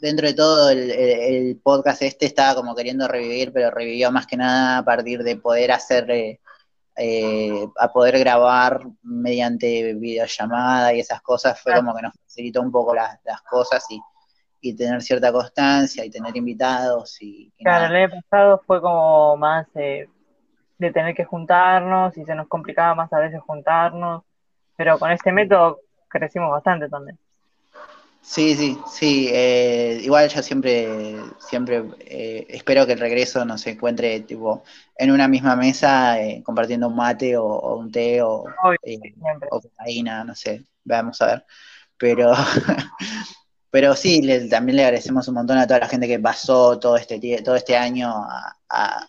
[0.00, 4.78] dentro de todo el, podcast este estaba como queriendo revivir, pero revivió más que nada
[4.78, 6.10] a partir de poder hacer,
[6.96, 12.70] eh, a poder grabar mediante videollamada y esas cosas, fue como que nos facilitó un
[12.70, 14.00] poco las, las cosas y
[14.64, 17.20] y tener cierta constancia y tener invitados.
[17.20, 20.08] y, Claro, el año pasado fue como más eh,
[20.78, 24.22] de tener que juntarnos y se nos complicaba más a veces juntarnos,
[24.74, 27.18] pero con este método crecimos bastante también.
[28.22, 29.28] Sí, sí, sí.
[29.30, 34.64] Eh, igual yo siempre, siempre eh, espero que el regreso nos encuentre tipo
[34.96, 38.44] en una misma mesa compartiendo un mate o, un té o,
[39.50, 41.44] o cocaína, no sé, vamos a ver.
[41.98, 42.32] Pero
[43.74, 47.18] Pero sí, también le agradecemos un montón a toda la gente que pasó todo este,
[47.42, 48.08] todo este año
[48.70, 49.08] a,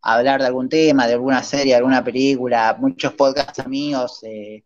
[0.00, 4.64] hablar de algún tema, de alguna serie, de alguna película, muchos podcasts amigos eh,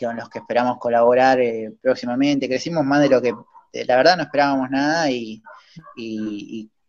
[0.00, 2.48] con los que esperamos colaborar eh, próximamente.
[2.48, 3.34] Crecimos más de lo que,
[3.74, 5.42] la verdad, no esperábamos nada y,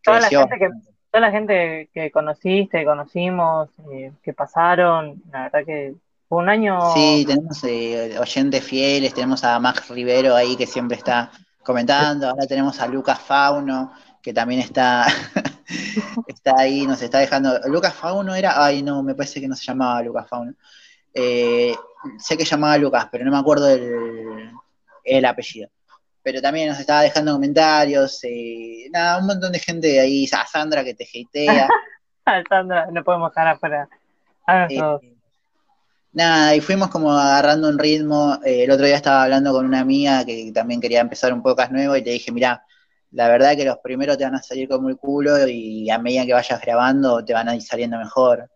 [0.02, 0.70] toda, la gente que,
[1.12, 5.96] toda la gente que conociste, que conocimos, eh, que pasaron, la verdad que
[6.30, 6.80] fue un año...
[6.94, 7.62] Sí, tenemos
[8.22, 11.30] oyentes fieles, tenemos a Max Rivero ahí que siempre está
[11.70, 12.28] comentando.
[12.28, 13.94] Ahora tenemos a Lucas Fauno,
[14.24, 15.06] que también está,
[16.28, 17.60] está ahí, nos está dejando.
[17.68, 20.54] Lucas Fauno era, ay no, me parece que no se llamaba Lucas Fauno.
[21.14, 21.76] Eh,
[22.18, 25.70] sé que llamaba Lucas, pero no me acuerdo el, apellido.
[26.24, 30.84] Pero también nos estaba dejando comentarios, eh, nada, un montón de gente ahí, a Sandra
[30.84, 31.70] que te hatea.
[32.26, 33.88] a Sandra, no podemos dejar afuera
[34.70, 34.82] Eh,
[36.12, 38.40] nada, y fuimos como agarrando un ritmo.
[38.44, 41.72] Eh, el otro día estaba hablando con una amiga que también quería empezar un podcast
[41.72, 42.64] nuevo y le dije, mira,
[43.12, 46.26] la verdad que los primeros te van a salir como el culo y a medida
[46.26, 48.50] que vayas grabando te van a ir saliendo mejor.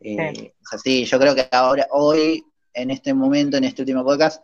[0.00, 2.42] Eh, así, yo creo que ahora, hoy,
[2.72, 4.42] en este momento, en este último podcast,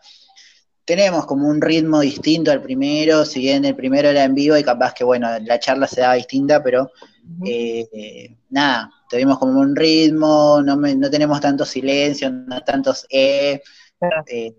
[0.84, 4.62] tenemos como un ritmo distinto al primero, si bien el primero era en vivo y
[4.62, 6.90] capaz que, bueno, la charla se daba distinta, pero
[7.46, 13.62] eh, nada, tuvimos como un ritmo, no, no tenemos tanto silencio, no tantos eh,
[14.26, 14.54] eh,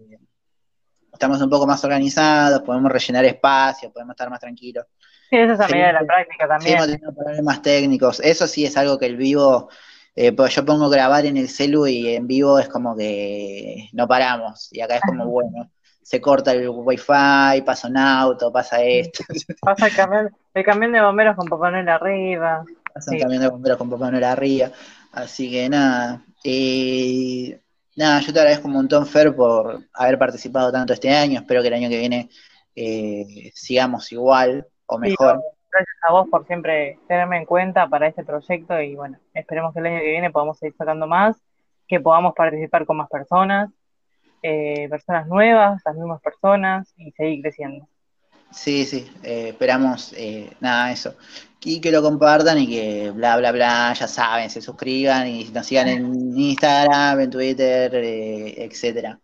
[1.13, 4.85] estamos un poco más organizados, podemos rellenar espacio, podemos estar más tranquilos.
[5.29, 6.79] Sí, eso es a medida de la práctica también.
[6.79, 9.69] Tenemos problemas técnicos, eso sí es algo que el vivo
[10.15, 14.07] eh, pues yo pongo grabar en el celu y en vivo es como que no
[14.07, 14.69] paramos.
[14.71, 15.69] Y acá es como, bueno,
[16.05, 19.23] se corta el wifi, pasa un auto, pasa esto.
[19.59, 22.63] Pasa el camión, de bomberos con Papá Noel arriba.
[22.93, 24.69] Pasa el camión de bomberos con Papá Noel arriba.
[25.11, 26.21] Así que nada.
[26.43, 27.59] Eh,
[27.95, 31.39] nada, yo te agradezco un montón, Fer, por haber participado tanto este año.
[31.39, 32.29] Espero que el año que viene
[32.75, 35.41] eh, sigamos igual o mejor.
[35.71, 39.79] gracias a vos por siempre tenerme en cuenta para este proyecto y bueno, esperemos que
[39.79, 41.35] el año que viene podamos seguir sacando más,
[41.87, 43.71] que podamos participar con más personas
[44.47, 47.87] eh, personas nuevas, las mismas personas y seguir creciendo.
[48.51, 51.15] Sí, sí, eh, esperamos eh, nada, eso.
[51.63, 55.65] Y que lo compartan y que bla, bla, bla, ya saben, se suscriban y nos
[55.65, 59.19] sigan en Instagram, en Twitter, etcétera.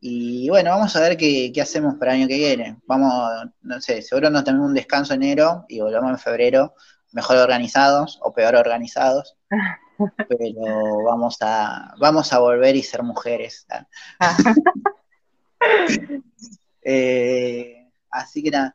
[0.00, 2.78] Y bueno, vamos a ver qué, hacemos para el año que viene.
[2.86, 6.74] Vamos, no sé, seguro nos tenemos un descanso en enero y volvemos en febrero,
[7.12, 9.36] mejor organizados o peor organizados.
[10.28, 13.66] pero vamos a, vamos a volver y ser mujeres.
[14.20, 14.36] Ah.
[16.86, 18.74] Eh, así que nada.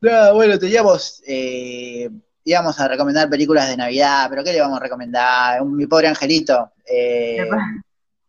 [0.00, 2.10] bueno, teníamos, eh,
[2.42, 5.64] íbamos a recomendar películas de Navidad, pero ¿qué le vamos a recomendar?
[5.64, 6.72] mi pobre angelito.
[6.84, 7.48] Eh,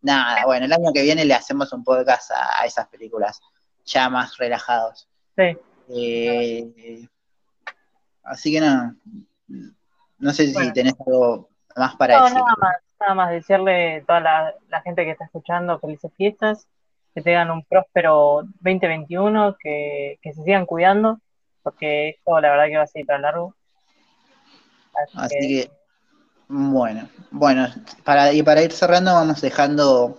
[0.04, 3.40] nada, bueno, el año que viene le hacemos un podcast a, esas películas
[3.84, 5.08] ya más relajados.
[5.36, 5.58] Sí.
[8.22, 8.96] así que nada.
[10.20, 14.20] No sé si tenés algo más para no, Nada más, nada más decirle a toda
[14.20, 16.68] la, gente que está escuchando felices fiestas,
[17.14, 21.20] que tengan un próspero 2021, que, que se sigan cuidando,
[21.64, 23.56] porque esto la verdad que va a seguir para largo.
[25.16, 25.72] Así, que...
[26.48, 27.68] bueno, bueno,
[28.04, 30.18] para, y para ir cerrando vamos dejando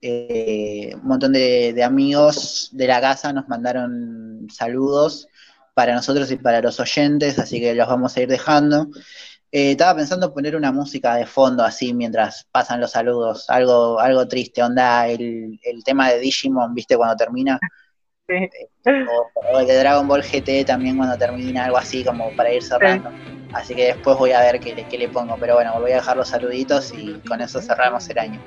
[0.00, 5.28] eh, un montón de, de, amigos de la casa nos mandaron saludos
[5.74, 8.88] para nosotros y para los oyentes, así que los vamos a ir dejando.
[9.52, 14.28] Eh, estaba pensando poner una música de fondo así mientras pasan los saludos, algo, algo
[14.28, 16.96] triste, onda el, tema de Digimon, ¿viste?
[16.96, 17.58] Cuando termina.
[18.28, 18.48] Eh,
[18.84, 23.10] o, el de Dragon Ball GT también cuando termina, algo así como para ir cerrando.
[23.52, 25.96] Así que después voy a ver qué le, qué le pongo, pero bueno, voy a
[25.96, 28.40] dejar los saluditos y con eso cerramos el año.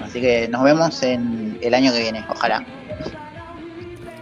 [0.00, 2.64] Así que nos vemos en el año que viene, ojalá.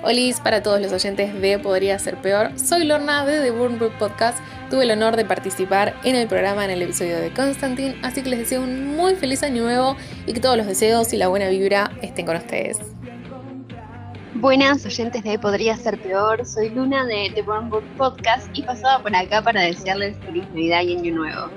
[0.05, 2.59] Hola para todos los oyentes de Podría Ser Peor.
[2.59, 4.37] Soy Lorna de The Book Podcast.
[4.69, 8.31] Tuve el honor de participar en el programa en el episodio de Constantine, así que
[8.31, 9.97] les deseo un muy feliz año nuevo
[10.27, 12.81] y que todos los deseos y la buena vibra estén con ustedes.
[14.35, 19.15] Buenas oyentes de Podría Ser Peor, soy Luna de The Book Podcast y pasaba por
[19.15, 21.49] acá para desearles feliz Navidad y Año Nuevo.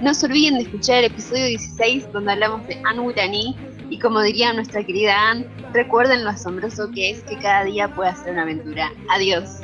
[0.00, 3.54] No se olviden de escuchar el episodio 16 donde hablamos de Anurani
[3.90, 8.14] y como diría nuestra querida Anne, recuerden lo asombroso que es que cada día pueda
[8.14, 8.90] ser una aventura.
[9.10, 9.60] Adiós.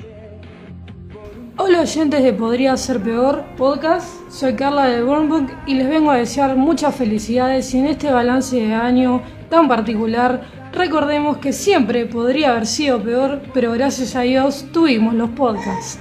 [1.59, 6.17] Hola oyentes de Podría Ser Peor podcast, soy Carla de Burnbook y les vengo a
[6.17, 12.51] desear muchas felicidades y en este balance de año tan particular recordemos que siempre podría
[12.51, 15.99] haber sido peor, pero gracias a Dios tuvimos los podcasts.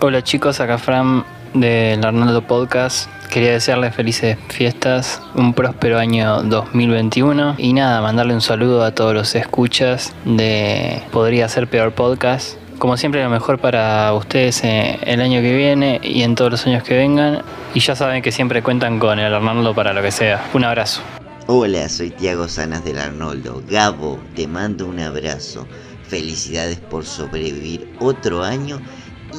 [0.00, 7.56] Hola chicos, acá Fran del Arnoldo Podcast Quería desearles felices fiestas, un próspero año 2021
[7.58, 12.56] y nada, mandarle un saludo a todos los escuchas de Podría ser peor podcast.
[12.78, 16.66] Como siempre lo mejor para ustedes eh, el año que viene y en todos los
[16.66, 17.42] años que vengan.
[17.72, 20.48] Y ya saben que siempre cuentan con el Arnoldo para lo que sea.
[20.54, 21.00] Un abrazo.
[21.46, 23.62] Hola, soy Tiago Sanas del Arnoldo.
[23.68, 25.66] Gabo, te mando un abrazo.
[26.08, 28.80] Felicidades por sobrevivir otro año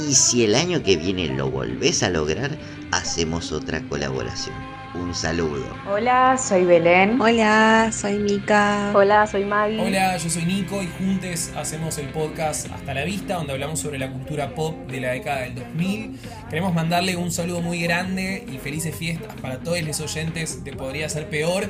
[0.07, 2.51] y si el año que viene lo volvés a lograr,
[2.91, 4.55] hacemos otra colaboración.
[4.95, 5.65] Un saludo.
[5.91, 7.19] Hola, soy Belén.
[7.19, 8.91] Hola, soy Mika.
[8.95, 9.81] Hola, soy Maggie.
[9.81, 13.99] Hola, yo soy Nico y juntos hacemos el podcast Hasta la Vista, donde hablamos sobre
[13.99, 16.17] la cultura pop de la década del 2000.
[16.49, 21.09] Queremos mandarle un saludo muy grande y felices fiestas para todos los oyentes de Podría
[21.09, 21.65] Ser Peor.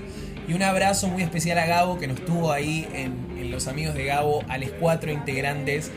[0.47, 4.05] Y un abrazo muy especial a Gabo que nos tuvo ahí en, Los Amigos de
[4.05, 5.91] Gabo, a los cuatro integrantes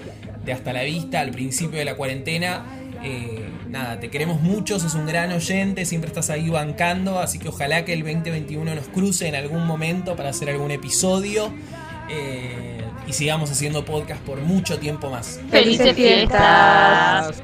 [0.45, 2.65] de Hasta la Vista al principio de la cuarentena.
[3.03, 7.49] Eh, nada, te queremos mucho, sos un gran oyente, siempre estás ahí bancando, así que
[7.49, 11.53] ojalá que el 2021 nos cruce en algún momento para hacer algún episodio.
[12.11, 15.41] Eh, y sigamos haciendo podcast por mucho tiempo más.
[15.51, 17.43] ¡Felices fiestas!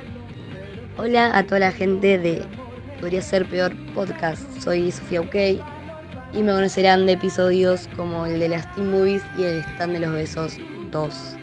[0.96, 2.44] Hola a toda la gente de
[3.00, 4.42] Podría ser peor podcast.
[4.60, 5.60] Soy Sofía Ukey
[6.32, 10.00] y me conocerán de episodios como el de las Teen Movies y el Stand de
[10.00, 10.56] los Besos
[10.90, 11.36] 2.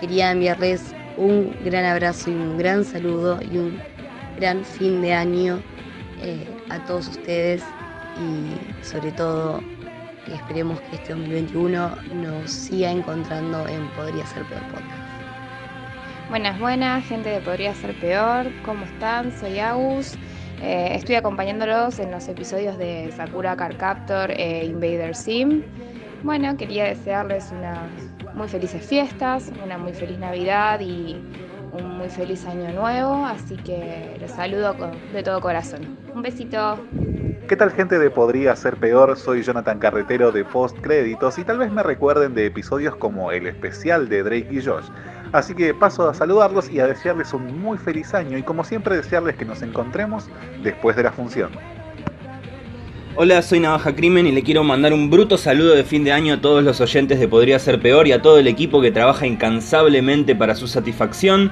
[0.00, 0.82] Quería enviarles
[1.16, 3.80] un gran abrazo y un gran saludo y un
[4.36, 5.60] gran fin de año
[6.22, 7.62] eh, a todos ustedes
[8.18, 9.60] y sobre todo
[10.32, 15.06] esperemos que este 2021 nos siga encontrando en Podría Ser Peor Podcast.
[16.28, 19.32] Buenas, buenas, gente de Podría Ser Peor, ¿cómo están?
[19.38, 20.14] Soy Agus.
[20.62, 25.62] Eh, estoy acompañándolos en los episodios de Sakura Car Captor e Invader Sim.
[26.22, 27.78] Bueno, quería desearles unas
[28.34, 31.16] muy felices fiestas, una muy feliz Navidad y
[31.76, 34.74] un muy feliz año nuevo, así que los saludo
[35.12, 35.96] de todo corazón.
[36.14, 36.78] Un besito.
[37.48, 39.16] ¿Qué tal gente de Podría Ser Peor?
[39.16, 43.46] Soy Jonathan Carretero de Post Créditos y tal vez me recuerden de episodios como el
[43.46, 44.86] especial de Drake y Josh.
[45.32, 48.96] Así que paso a saludarlos y a desearles un muy feliz año y como siempre
[48.96, 50.28] desearles que nos encontremos
[50.62, 51.50] después de la función.
[53.18, 56.34] Hola, soy Navaja Crimen y le quiero mandar un bruto saludo de fin de año
[56.34, 59.26] a todos los oyentes de Podría Ser Peor y a todo el equipo que trabaja
[59.26, 61.50] incansablemente para su satisfacción.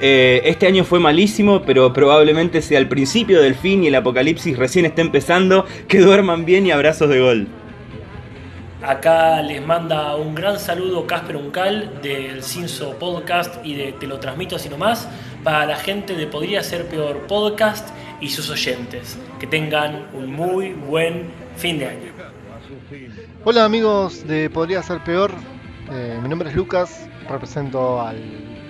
[0.00, 4.58] Eh, este año fue malísimo, pero probablemente sea el principio del fin y el apocalipsis
[4.58, 5.66] recién está empezando.
[5.86, 7.46] Que duerman bien y abrazos de gol.
[8.86, 14.20] Acá les manda un gran saludo Casper Uncal del Cinso Podcast y de Te lo
[14.20, 15.08] transmito así nomás
[15.42, 17.88] para la gente de Podría Ser Peor Podcast
[18.20, 19.18] y sus oyentes.
[19.40, 22.12] Que tengan un muy buen fin de año.
[23.44, 25.30] Hola amigos de Podría Ser Peor,
[25.90, 28.18] eh, mi nombre es Lucas, represento al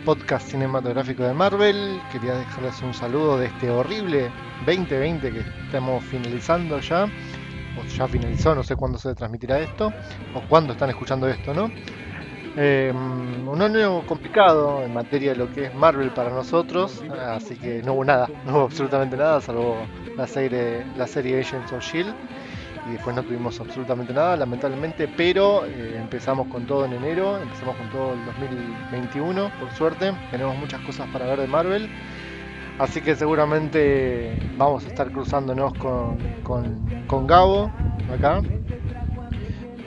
[0.05, 2.01] podcast cinematográfico de Marvel.
[2.13, 4.31] Quería dejarles un saludo de este horrible
[4.65, 7.09] 2020 que estamos finalizando ya
[7.77, 9.95] o ya finalizó, no sé cuándo se transmitirá esto,
[10.33, 11.71] o cuándo están escuchando esto, ¿no?
[12.57, 17.83] Eh, un año complicado en materia de lo que es Marvel para nosotros, así que
[17.83, 22.15] no hubo nada, no hubo absolutamente nada, salvo la serie, la serie Agents of Shield,
[22.87, 27.77] y después no tuvimos absolutamente nada, lamentablemente, pero eh, empezamos con todo en enero, empezamos
[27.77, 31.91] con todo el 2021, por suerte, tenemos muchas cosas para ver de Marvel.
[32.79, 37.71] Así que seguramente vamos a estar cruzándonos con, con, Gabo
[38.13, 38.43] acá.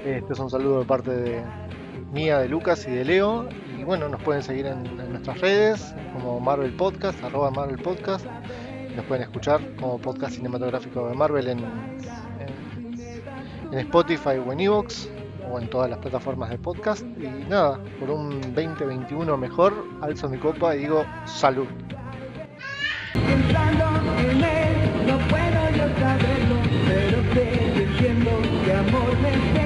[0.06, 1.44] Este es un saludo de parte de
[2.14, 3.50] mía, de Lucas y de Leo.
[3.78, 8.26] Y bueno, nos pueden seguir en, nuestras redes como Marvel Podcast, arroba Marvel Podcast.
[8.96, 11.60] Nos pueden escuchar como podcast cinematográfico de Marvel en,
[13.72, 15.10] en, Spotify o en Evox
[15.52, 17.02] o en todas las plataformas de podcast.
[17.02, 21.68] Y nada, por un 2021 mejor, alzo mi copa y digo salud.
[23.14, 23.86] Entrando
[24.20, 24.76] en él,
[25.08, 29.57] no puedo yo saberlo, pero te entiendo que amor me...